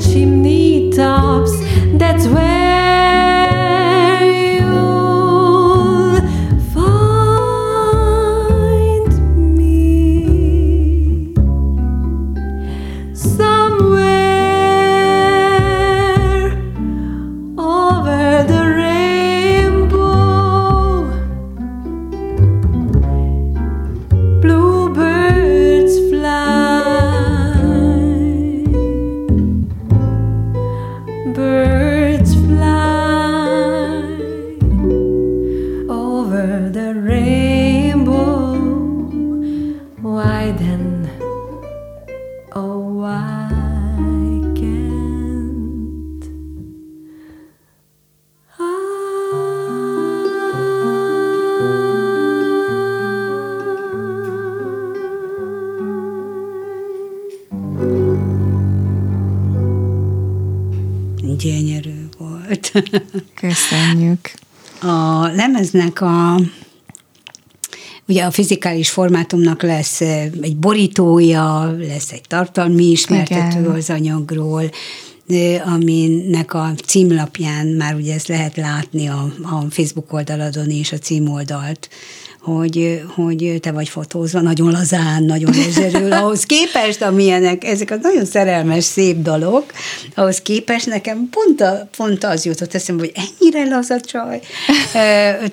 she 0.00 0.39
Lemeznek 65.72 66.00
a 66.00 66.40
Ugye 68.08 68.24
a 68.24 68.30
fizikális 68.30 68.90
formátumnak 68.90 69.62
lesz 69.62 70.00
egy 70.40 70.56
borítója, 70.56 71.76
lesz 71.78 72.12
egy 72.12 72.22
tartalmi 72.28 72.84
ismertető 72.84 73.60
Igen. 73.60 73.70
az 73.70 73.90
anyagról, 73.90 74.70
aminek 75.64 76.54
a 76.54 76.72
címlapján 76.86 77.66
már 77.66 77.94
ugye 77.94 78.14
ezt 78.14 78.28
lehet 78.28 78.56
látni 78.56 79.06
a, 79.06 79.32
a 79.42 79.64
Facebook 79.70 80.12
oldaladon 80.12 80.70
és 80.70 80.92
a 80.92 80.98
címoldalt, 80.98 81.88
hogy, 82.40 83.02
hogy 83.14 83.58
te 83.60 83.72
vagy 83.72 83.88
fotózva, 83.88 84.40
nagyon 84.40 84.70
lazán, 84.70 85.22
nagyon 85.22 85.54
lezserül, 85.56 86.12
ahhoz 86.12 86.44
képest, 86.44 87.02
amilyenek, 87.02 87.64
ezek 87.64 87.90
a 87.90 87.96
nagyon 88.02 88.24
szerelmes, 88.24 88.84
szép 88.84 89.22
dalok, 89.22 89.72
ahhoz 90.14 90.40
képest 90.40 90.86
nekem 90.86 91.28
pont, 91.30 91.60
a, 91.60 91.88
pont 91.96 92.24
az 92.24 92.44
jutott 92.44 92.74
eszembe, 92.74 93.02
hogy 93.02 93.12
ennyire 93.14 93.68
laza 93.68 94.00
csaj. 94.00 94.40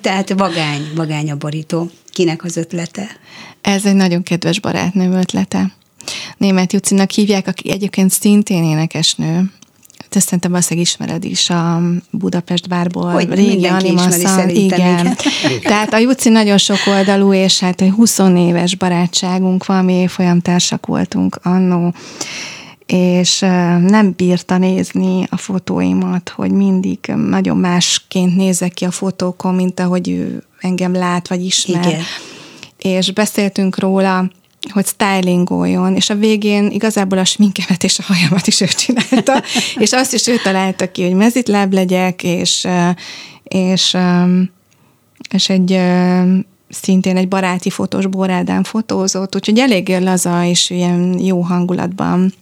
Tehát 0.02 0.34
vagány, 0.38 0.82
vagány 0.96 1.32
a 1.32 1.36
borító. 1.36 1.90
Kinek 2.12 2.44
az 2.44 2.58
ötlete? 2.58 3.08
Ez 3.62 3.86
egy 3.86 3.96
nagyon 3.96 4.24
kedves 4.24 4.60
barátnőm 4.60 5.12
ötlete. 5.12 5.72
Német 6.38 6.74
Jucinak 6.74 7.12
hívják, 7.12 7.48
aki 7.48 7.72
egyébként 7.72 8.12
szintén 8.12 8.64
énekesnő. 8.64 9.52
Te 10.10 10.20
szerintem 10.20 10.52
valószínűleg 10.52 10.88
ismered 10.88 11.24
is 11.24 11.50
a 11.50 11.82
Budapest 12.12 12.68
bárból. 12.68 13.12
Hogy 13.12 13.30
régi 13.34 13.66
animaszal. 13.66 14.50
igen. 14.50 14.80
igen. 14.80 15.16
Tehát 15.62 15.94
a 15.94 15.98
Juci 15.98 16.30
nagyon 16.30 16.58
sok 16.58 16.80
oldalú, 16.88 17.34
és 17.34 17.60
hát 17.60 17.82
egy 17.82 17.92
20 17.92 18.20
éves 18.36 18.76
barátságunk 18.76 19.66
van, 19.66 19.86
mi 19.86 19.94
évfolyamtársak 19.94 20.86
voltunk 20.86 21.40
annó 21.44 21.94
és 22.88 23.40
nem 23.80 24.14
bírta 24.16 24.58
nézni 24.58 25.28
a 25.30 25.38
fotóimat, 25.38 26.30
hogy 26.30 26.52
mindig 26.52 27.00
nagyon 27.16 27.58
másként 27.58 28.36
nézek 28.36 28.74
ki 28.74 28.86
a 28.86 28.92
fotókon, 28.92 29.56
mint 29.56 29.80
ahogy 29.80 30.10
ő 30.10 30.44
engem 30.60 30.94
lát, 30.94 31.28
vagy 31.28 31.46
ismer. 31.46 31.86
Igen. 31.86 32.02
És 32.78 33.12
beszéltünk 33.12 33.80
róla, 33.80 34.30
hogy 34.74 34.86
stylingoljon, 34.86 35.96
és 35.96 36.10
a 36.10 36.16
végén 36.16 36.70
igazából 36.72 37.18
a 37.18 37.26
sminkemet 37.26 37.84
és 37.84 38.00
a 38.00 38.04
hajamat 38.04 38.48
is 38.48 38.62
ő 38.62 38.66
csinálta, 38.66 39.44
és 39.84 39.92
azt 39.92 40.14
is 40.14 40.28
ő 40.28 40.36
találta 40.44 40.92
ki, 40.92 41.04
hogy 41.04 41.14
mezitláb 41.14 41.74
legyek, 41.74 42.24
és, 42.24 42.68
és, 43.44 43.98
és 45.32 45.50
egy 45.50 45.80
szintén 46.70 47.18
egy 47.18 47.28
baráti 47.28 47.70
fotós 47.70 48.06
Borádán 48.06 48.64
fotózott, 48.64 49.36
úgyhogy 49.36 49.60
eléggé 49.60 49.98
laza 49.98 50.44
és 50.44 50.70
ilyen 50.70 51.20
jó 51.20 51.42
hangulatban 51.42 52.34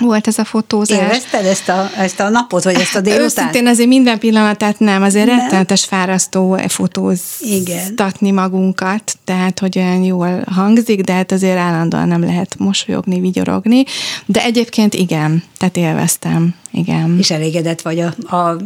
volt 0.00 0.26
ez 0.26 0.38
a 0.38 0.44
fotózás. 0.44 0.98
Élvezted 0.98 1.44
ezt 1.44 1.68
a, 1.68 1.90
ezt 1.98 2.20
a 2.20 2.28
napot, 2.28 2.64
vagy 2.64 2.74
ezt 2.74 2.94
a 2.94 3.00
délután? 3.00 3.24
Őszintén 3.24 3.66
azért 3.66 3.88
minden 3.88 4.18
pillanatát 4.18 4.78
nem, 4.78 5.02
azért 5.02 5.26
Nem? 5.26 5.38
rettenetes 5.38 5.84
fárasztó 5.84 6.58
fotóztatni 6.68 8.28
Igen. 8.28 8.34
magunkat, 8.34 9.14
tehát 9.24 9.58
hogy 9.58 9.78
olyan 9.78 10.02
jól 10.02 10.44
hangzik, 10.50 11.00
de 11.00 11.12
hát 11.12 11.32
azért 11.32 11.58
állandóan 11.58 12.08
nem 12.08 12.24
lehet 12.24 12.58
mosolyogni, 12.58 13.20
vigyorogni, 13.20 13.84
de 14.26 14.42
egyébként 14.42 14.94
igen, 14.94 15.42
tehát 15.58 15.76
élveztem, 15.76 16.54
igen. 16.70 17.16
És 17.18 17.30
elégedett 17.30 17.82
vagy 17.82 18.00
a, 18.00 18.36
a, 18.36 18.56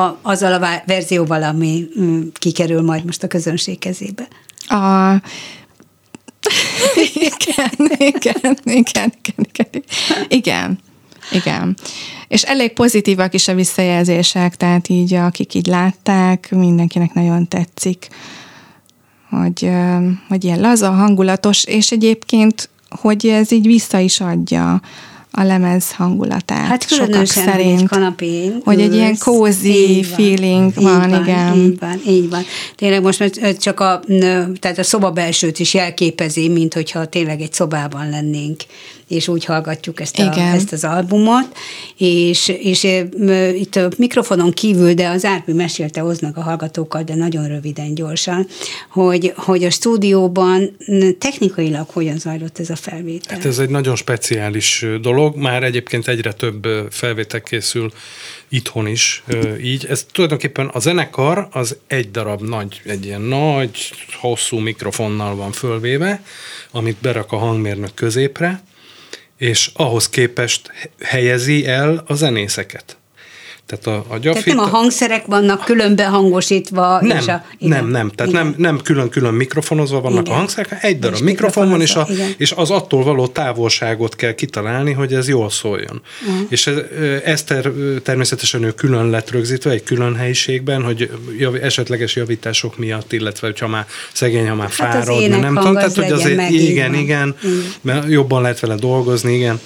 a, 0.00 0.18
azzal 0.22 0.52
a 0.62 0.68
verzióval, 0.86 1.42
ami 1.42 1.88
mm, 2.00 2.20
kikerül 2.32 2.82
majd 2.82 3.04
most 3.04 3.22
a 3.22 3.26
közönség 3.26 3.78
kezébe. 3.78 4.28
A... 4.68 5.14
igen, 7.14 7.96
igen, 7.98 8.56
igen, 8.64 9.12
igen, 9.22 9.42
igen, 9.42 9.82
igen, 10.28 10.78
igen. 11.32 11.76
És 12.28 12.42
elég 12.42 12.72
pozitívak 12.72 13.34
is 13.34 13.48
a 13.48 13.54
visszajelzések, 13.54 14.56
tehát 14.56 14.88
így 14.88 15.14
akik 15.14 15.54
így 15.54 15.66
látták, 15.66 16.50
mindenkinek 16.50 17.12
nagyon 17.12 17.48
tetszik, 17.48 18.08
hogy, 19.30 19.70
hogy 20.28 20.44
ilyen 20.44 20.60
laza, 20.60 20.90
hangulatos, 20.90 21.64
és 21.64 21.90
egyébként, 21.90 22.68
hogy 22.88 23.26
ez 23.26 23.52
így 23.52 23.66
vissza 23.66 23.98
is 23.98 24.20
adja 24.20 24.80
a 25.30 25.42
lemez 25.42 25.92
hangulatát. 25.92 26.66
Hát 26.66 26.88
sokak 26.88 27.06
különösen, 27.06 27.48
egy 27.48 27.52
szerint. 27.52 27.88
kanapén 27.88 28.60
Hogy 28.64 28.80
egy 28.80 28.94
ilyen 28.94 29.08
ülsz. 29.08 29.18
cozy 29.18 29.68
Így 29.68 30.08
van, 30.08 30.18
feeling 30.18 30.72
így 30.78 30.84
van, 30.84 31.22
igen. 31.22 31.56
Így 31.56 31.78
van, 31.78 32.00
így 32.06 32.28
van. 32.28 32.42
Tényleg 32.74 33.02
most 33.02 33.18
már 33.18 33.56
csak 33.56 33.80
a, 33.80 34.00
tehát 34.58 34.78
a 34.78 34.82
szoba 34.82 35.10
belsőt 35.10 35.58
is 35.58 35.74
jelképezi, 35.74 36.48
mint 36.48 36.74
hogyha 36.74 37.06
tényleg 37.06 37.40
egy 37.40 37.52
szobában 37.52 38.10
lennénk, 38.10 38.60
és 39.10 39.28
úgy 39.28 39.44
hallgatjuk 39.44 40.00
ezt, 40.00 40.18
a, 40.18 40.22
Igen. 40.22 40.54
ezt 40.54 40.72
az 40.72 40.84
albumot, 40.84 41.56
és, 41.96 42.48
és 42.48 42.84
itt 43.54 43.76
a 43.76 43.88
mikrofonon 43.96 44.50
kívül, 44.50 44.94
de 44.94 45.08
az 45.08 45.24
Árpi 45.24 45.52
mesélte 45.52 46.00
hoznak 46.00 46.36
a 46.36 46.42
hallgatókkal, 46.42 47.02
de 47.02 47.14
nagyon 47.14 47.48
röviden, 47.48 47.94
gyorsan, 47.94 48.46
hogy, 48.90 49.32
hogy 49.36 49.64
a 49.64 49.70
stúdióban 49.70 50.76
technikailag 51.18 51.88
hogyan 51.88 52.18
zajlott 52.18 52.58
ez 52.58 52.70
a 52.70 52.76
felvétel. 52.76 53.36
Hát 53.36 53.44
ez 53.44 53.58
egy 53.58 53.70
nagyon 53.70 53.96
speciális 53.96 54.82
ö, 54.82 54.98
dolog, 55.20 55.36
már 55.36 55.62
egyébként 55.62 56.08
egyre 56.08 56.32
több 56.32 56.68
felvétel 56.90 57.40
készül 57.40 57.92
itthon 58.48 58.86
is 58.86 59.22
így. 59.62 59.86
Ez 59.86 60.06
tulajdonképpen 60.12 60.66
a 60.66 60.78
zenekar 60.78 61.48
az 61.50 61.76
egy 61.86 62.10
darab 62.10 62.42
nagy, 62.42 62.80
egy 62.84 63.04
ilyen 63.04 63.20
nagy, 63.20 63.92
hosszú 64.20 64.58
mikrofonnal 64.58 65.34
van 65.34 65.52
fölvéve, 65.52 66.22
amit 66.70 66.96
berak 67.00 67.32
a 67.32 67.36
hangmérnök 67.36 67.94
középre, 67.94 68.62
és 69.36 69.70
ahhoz 69.74 70.08
képest 70.08 70.72
helyezi 71.00 71.66
el 71.66 72.04
a 72.06 72.14
zenészeket. 72.14 72.99
Tehát 73.70 73.86
a, 73.86 73.96
a 73.96 74.02
Tehát 74.02 74.22
gyafit, 74.22 74.54
nem 74.54 74.58
a 74.58 74.66
hangszerek 74.66 75.26
vannak 75.26 75.64
külön 75.64 75.96
behangosítva, 75.96 77.00
nem, 77.00 77.16
és 77.16 77.26
a... 77.26 77.44
nem, 77.58 77.88
nem, 77.88 78.10
tehát 78.10 78.32
igen. 78.32 78.44
nem, 78.44 78.54
nem 78.56 78.80
külön-külön 78.82 79.34
mikrofonozva 79.34 80.00
vannak 80.00 80.20
Igen. 80.20 80.32
a 80.32 80.36
hangszerek, 80.36 80.84
egy 80.84 80.98
darab 80.98 81.14
És 81.14 81.22
mikrofon 81.22 81.70
van, 81.70 81.80
és, 81.80 81.94
a, 81.94 82.06
igen. 82.10 82.34
és 82.36 82.52
az 82.52 82.70
attól 82.70 83.02
való 83.02 83.26
távolságot 83.26 84.16
kell 84.16 84.34
kitalálni, 84.34 84.92
hogy 84.92 85.14
ez 85.14 85.28
jól 85.28 85.50
szóljon. 85.50 86.02
Uh-huh. 86.28 86.46
És 86.48 86.66
ez, 86.66 86.76
ez 87.24 87.42
ter, 87.42 87.72
természetesen 88.02 88.62
ő 88.62 88.70
külön 88.70 89.10
lett 89.10 89.30
rögzítve, 89.30 89.70
egy 89.70 89.82
külön 89.82 90.16
helyiségben, 90.16 90.82
hogy 90.82 91.10
jav, 91.38 91.54
esetleges 91.54 92.16
javítások 92.16 92.78
miatt, 92.78 93.12
illetve 93.12 93.46
hogyha 93.46 93.68
már 93.68 93.86
szegény, 94.12 94.48
ha 94.48 94.54
már 94.54 94.70
Hát 94.70 95.04
fárad, 95.04 95.28
mert 95.28 95.42
nem 95.42 95.54
tudom, 95.54 95.74
tehát 95.74 95.94
hogy 95.94 96.12
azért 96.12 96.36
meg, 96.36 96.52
igen, 96.52 96.94
igen, 96.94 97.20
Igen. 97.20 97.36
mert 97.80 98.08
jobban 98.08 98.42
lehet 98.42 98.60
vele 98.60 98.74
dolgozni, 98.74 99.34
igen. 99.34 99.60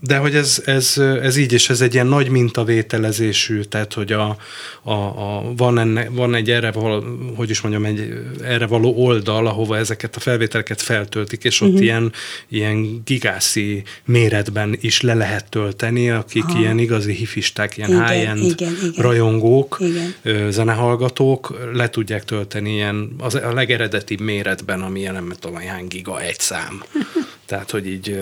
De 0.00 0.16
hogy 0.16 0.34
ez, 0.34 0.62
ez, 0.64 0.94
ez 1.22 1.36
így, 1.36 1.52
és 1.52 1.70
ez 1.70 1.80
egy 1.80 1.94
ilyen 1.94 2.06
nagy 2.06 2.28
mintavételezésű, 2.66 3.60
tehát 3.60 3.92
hogy 3.92 4.12
a, 4.12 4.36
a, 4.82 4.92
a, 4.92 5.52
van, 5.56 5.78
enne, 5.78 6.08
van 6.08 6.34
egy 6.34 6.50
erre 6.50 6.72
való, 6.72 7.04
hogy 7.36 7.50
is 7.50 7.60
mondjam, 7.60 7.84
egy 7.84 8.12
erre 8.42 8.66
való 8.66 8.94
oldal, 8.94 9.46
ahova 9.46 9.76
ezeket 9.76 10.16
a 10.16 10.20
felvételeket 10.20 10.82
feltöltik, 10.82 11.44
és 11.44 11.60
ott 11.60 11.68
uh-huh. 11.68 11.82
ilyen, 11.82 12.12
ilyen 12.48 13.02
gigászi 13.04 13.82
méretben 14.04 14.76
is 14.80 15.00
le 15.00 15.14
lehet 15.14 15.48
tölteni, 15.48 16.10
akik 16.10 16.44
Aha. 16.44 16.58
ilyen 16.58 16.78
igazi 16.78 17.12
hifisták, 17.12 17.76
ilyen 17.76 17.90
igen, 17.90 18.08
high-end 18.08 18.44
igen, 18.44 18.72
igen. 18.82 19.02
rajongók, 19.02 19.78
igen. 19.80 20.50
zenehallgatók 20.50 21.68
le 21.72 21.88
tudják 21.90 22.24
tölteni 22.24 22.72
ilyen 22.72 23.14
az, 23.18 23.34
a 23.34 23.52
legeredetibb 23.52 24.20
méretben, 24.20 24.82
ami 24.82 25.00
jelen, 25.00 25.24
nem 25.24 25.36
tudom, 25.38 25.56
hány 25.56 25.86
giga 25.86 26.20
egy 26.20 26.40
szám. 26.40 26.82
Tehát, 27.46 27.70
hogy 27.70 27.86
így 27.86 28.18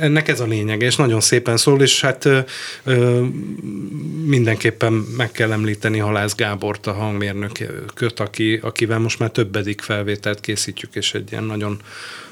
ennek 0.00 0.28
ez 0.28 0.40
a 0.40 0.46
lényeg, 0.46 0.82
és 0.82 0.96
nagyon 0.96 1.20
szépen 1.20 1.56
szól, 1.56 1.82
és 1.82 2.00
hát 2.00 2.24
ö, 2.24 2.38
ö, 2.84 3.24
mindenképpen 4.24 4.92
meg 4.92 5.30
kell 5.30 5.52
említeni 5.52 5.98
Halász 5.98 6.34
Gábort, 6.34 6.86
a 6.86 6.92
hangmérnököt, 6.92 8.20
aki, 8.20 8.58
akivel 8.62 8.98
most 8.98 9.18
már 9.18 9.30
többedik 9.30 9.80
felvételt 9.80 10.40
készítjük, 10.40 10.94
és 10.94 11.14
egy 11.14 11.32
ilyen 11.32 11.44
nagyon 11.44 11.80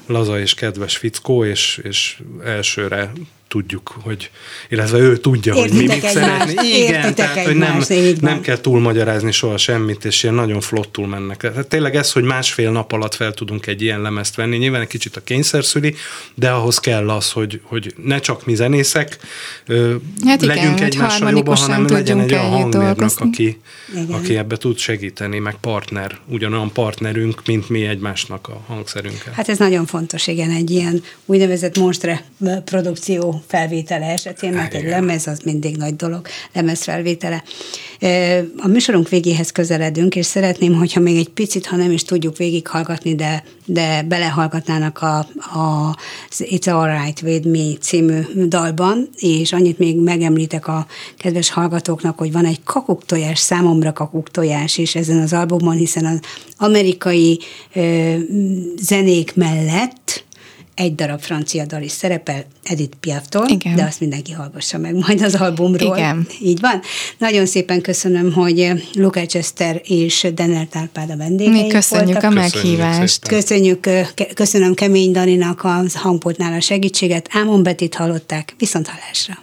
laza 0.05 0.39
és 0.39 0.53
kedves 0.53 0.97
fickó, 0.97 1.45
és, 1.45 1.79
és 1.83 2.21
elsőre 2.43 3.11
tudjuk, 3.49 3.95
hogy, 4.01 4.31
illetve 4.69 4.97
ő 4.97 5.17
tudja, 5.17 5.55
Értitek 5.55 5.77
hogy 5.77 5.87
mi 5.87 5.93
mit 5.93 6.05
szeretné. 6.05 6.83
Igen, 6.83 7.15
tehát, 7.15 7.45
hogy 7.45 7.55
nem, 7.55 7.81
nem 8.19 8.41
kell 8.41 8.57
túlmagyarázni 8.57 9.31
soha 9.31 9.57
semmit, 9.57 10.05
és 10.05 10.23
ilyen 10.23 10.35
nagyon 10.35 10.61
flottul 10.61 11.07
mennek. 11.07 11.37
Tehát 11.37 11.67
tényleg 11.67 11.95
ez, 11.95 12.11
hogy 12.11 12.23
másfél 12.23 12.71
nap 12.71 12.91
alatt 12.91 13.15
fel 13.15 13.33
tudunk 13.33 13.67
egy 13.67 13.81
ilyen 13.81 14.01
lemezt 14.01 14.35
venni, 14.35 14.57
nyilván 14.57 14.81
egy 14.81 14.87
kicsit 14.87 15.15
a 15.15 15.21
kényszer 15.21 15.63
szüli, 15.63 15.95
de 16.35 16.49
ahhoz 16.49 16.79
kell 16.79 17.09
az, 17.09 17.31
hogy, 17.31 17.61
hogy 17.63 17.93
ne 18.03 18.19
csak 18.19 18.45
mi 18.45 18.55
zenészek 18.55 19.17
hát 20.25 20.41
legyünk 20.41 20.75
igen, 20.75 20.83
egymással 20.83 21.31
jobban, 21.31 21.55
hanem 21.55 21.85
legyen 21.87 22.19
egy 22.19 22.33
olyan 22.33 22.49
hangmérnök, 22.49 23.19
aki, 23.19 23.59
aki 24.09 24.37
ebbe 24.37 24.57
tud 24.57 24.77
segíteni, 24.77 25.39
meg 25.39 25.55
partner, 25.55 26.17
ugyanolyan 26.27 26.71
partnerünk, 26.71 27.41
mint 27.45 27.69
mi 27.69 27.85
egymásnak 27.85 28.47
a 28.47 28.61
hangszerünkkel. 28.67 29.33
Hát 29.33 29.49
ez 29.49 29.57
nagyon 29.57 29.85
fontos, 29.85 30.27
igen, 30.27 30.49
egy 30.49 30.69
ilyen 30.69 31.03
úgynevezett 31.25 31.77
monstre 31.77 32.23
produkció 32.65 33.38
felvétele 33.47 34.05
esetén, 34.05 34.53
mert 34.53 34.73
egy 34.73 34.83
lemez 34.83 35.27
az 35.27 35.39
mindig 35.43 35.77
nagy 35.77 35.95
dolog, 35.95 36.27
lemez 36.53 36.83
felvétele. 36.83 37.43
A 38.57 38.67
műsorunk 38.67 39.09
végéhez 39.09 39.51
közeledünk, 39.51 40.15
és 40.15 40.25
szeretném, 40.25 40.73
hogyha 40.73 40.99
még 40.99 41.17
egy 41.17 41.29
picit, 41.29 41.65
ha 41.65 41.75
nem 41.75 41.91
is 41.91 42.03
tudjuk 42.03 42.37
végighallgatni, 42.37 43.15
de, 43.15 43.43
de 43.65 44.03
belehallgatnának 44.03 45.01
a, 45.01 45.17
a 45.59 45.95
It's 46.37 46.73
Alright 46.73 47.21
With 47.21 47.47
Me 47.47 47.77
című 47.79 48.21
dalban, 48.47 49.09
és 49.15 49.53
annyit 49.53 49.77
még 49.77 49.97
megemlítek 49.97 50.67
a 50.67 50.87
kedves 51.17 51.49
hallgatóknak, 51.49 52.17
hogy 52.17 52.31
van 52.31 52.45
egy 52.45 52.63
kakuktojás, 52.63 53.39
számomra 53.39 53.93
kakuktojás 53.93 54.77
is 54.77 54.95
ezen 54.95 55.21
az 55.21 55.33
albumon, 55.33 55.75
hiszen 55.75 56.05
az 56.05 56.19
amerikai 56.57 57.39
ö, 57.73 58.13
zenék 58.77 59.35
mellett 59.35 60.27
egy 60.79 60.95
darab 60.95 61.19
francia 61.19 61.65
dal 61.65 61.81
is 61.81 61.91
szerepel, 61.91 62.45
Edith 62.63 62.97
Piaftól, 62.99 63.47
Igen. 63.47 63.75
de 63.75 63.83
azt 63.83 63.99
mindenki 63.99 64.31
hallgassa 64.31 64.77
meg 64.77 64.95
majd 64.95 65.21
az 65.21 65.35
albumról. 65.35 65.97
Igen. 65.97 66.27
Így 66.41 66.59
van. 66.59 66.81
Nagyon 67.17 67.45
szépen 67.45 67.81
köszönöm, 67.81 68.33
hogy 68.33 68.71
Lukács 68.93 69.35
Eszter 69.35 69.81
és 69.83 70.27
Denner 70.33 70.65
Tálpád 70.65 71.09
a 71.09 71.17
vendégei 71.17 71.61
Mi 71.61 71.67
köszönjük 71.67 72.21
voltak. 72.21 72.31
a 72.31 72.33
meghívást. 72.33 73.27
Köszönjük, 73.27 73.89
köszönöm 74.33 74.73
Kemény 74.73 75.11
Daninak 75.11 75.63
a 75.63 75.83
hangpultnál 75.93 76.53
a 76.53 76.59
segítséget. 76.59 77.29
Ámon 77.31 77.63
Betit 77.63 77.95
hallották. 77.95 78.55
Viszont 78.57 78.87
hallásra. 78.87 79.37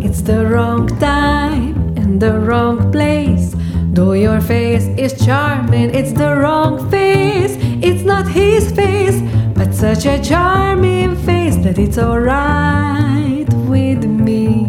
It's 0.00 0.22
the 0.22 0.42
wrong 0.48 0.98
time 0.98 1.74
and 1.96 2.20
the 2.20 2.38
wrong 2.38 2.90
place 2.90 3.63
Though 3.94 4.14
your 4.14 4.40
face 4.40 4.86
is 4.98 5.24
charming, 5.24 5.94
it's 5.94 6.12
the 6.12 6.34
wrong 6.34 6.90
face. 6.90 7.56
It's 7.80 8.02
not 8.02 8.26
his 8.26 8.72
face, 8.72 9.20
but 9.54 9.72
such 9.72 10.04
a 10.04 10.20
charming 10.20 11.14
face 11.18 11.54
that 11.58 11.78
it's 11.78 11.96
alright 11.96 13.46
with 13.68 14.04
me. 14.04 14.66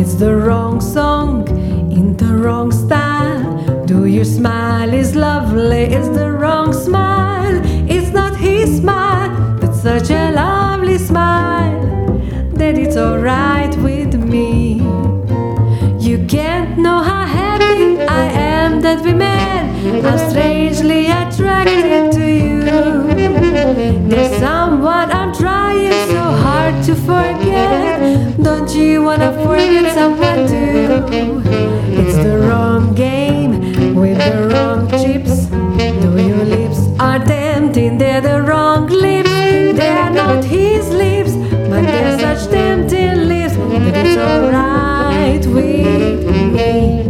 It's 0.00 0.14
the 0.14 0.36
wrong 0.36 0.80
song 0.80 1.48
in 1.90 2.16
the 2.16 2.32
wrong 2.36 2.70
style. 2.70 3.84
Do 3.86 4.06
your 4.06 4.24
smile 4.24 4.94
is 4.94 5.16
lovely, 5.16 5.82
it's 5.96 6.08
the 6.10 6.30
wrong 6.30 6.72
smile. 6.72 7.60
It's 7.90 8.12
not 8.12 8.36
his 8.36 8.76
smile, 8.76 9.30
but 9.60 9.74
such 9.74 10.10
a 10.10 10.30
lovely 10.30 10.98
smile 10.98 11.82
that 12.54 12.78
it's 12.78 12.96
alright 12.96 13.74
that 18.96 19.04
we 19.04 19.12
met. 19.14 19.64
I'm 20.04 20.30
strangely 20.30 21.06
attracted 21.06 22.12
to 22.12 22.26
you. 22.26 22.62
There's 24.08 24.38
someone 24.38 25.10
I'm 25.10 25.32
trying 25.34 25.92
so 26.08 26.22
hard 26.44 26.84
to 26.84 26.94
forget. 26.94 28.36
Don't 28.42 28.70
you 28.74 29.02
wanna 29.02 29.32
forget 29.44 29.94
someone 29.94 30.46
too? 30.46 31.42
It's 32.00 32.16
the 32.16 32.36
wrong 32.46 32.94
game 32.94 33.52
with 33.94 34.18
the 34.18 34.48
wrong 34.52 34.80
chips. 34.90 35.46
Though 36.02 36.16
your 36.30 36.44
lips 36.44 36.80
are 37.00 37.18
tempting, 37.18 37.96
they're 37.96 38.20
the 38.20 38.42
wrong 38.42 38.88
lips. 38.88 39.30
They're 39.78 40.10
not 40.10 40.44
his 40.44 40.88
lips, 40.90 41.32
but 41.70 41.82
they're 41.92 42.18
such 42.18 42.50
tempting 42.50 43.28
lips 43.32 43.54
that 43.56 44.06
it's 44.06 44.18
alright 44.18 45.46
with 45.46 46.26
me. 46.52 47.01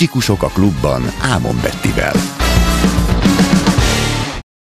Muzsikusok 0.00 0.42
a 0.42 0.48
klubban 0.48 1.02
Ámon 1.20 1.60
Bettivel. 1.62 2.12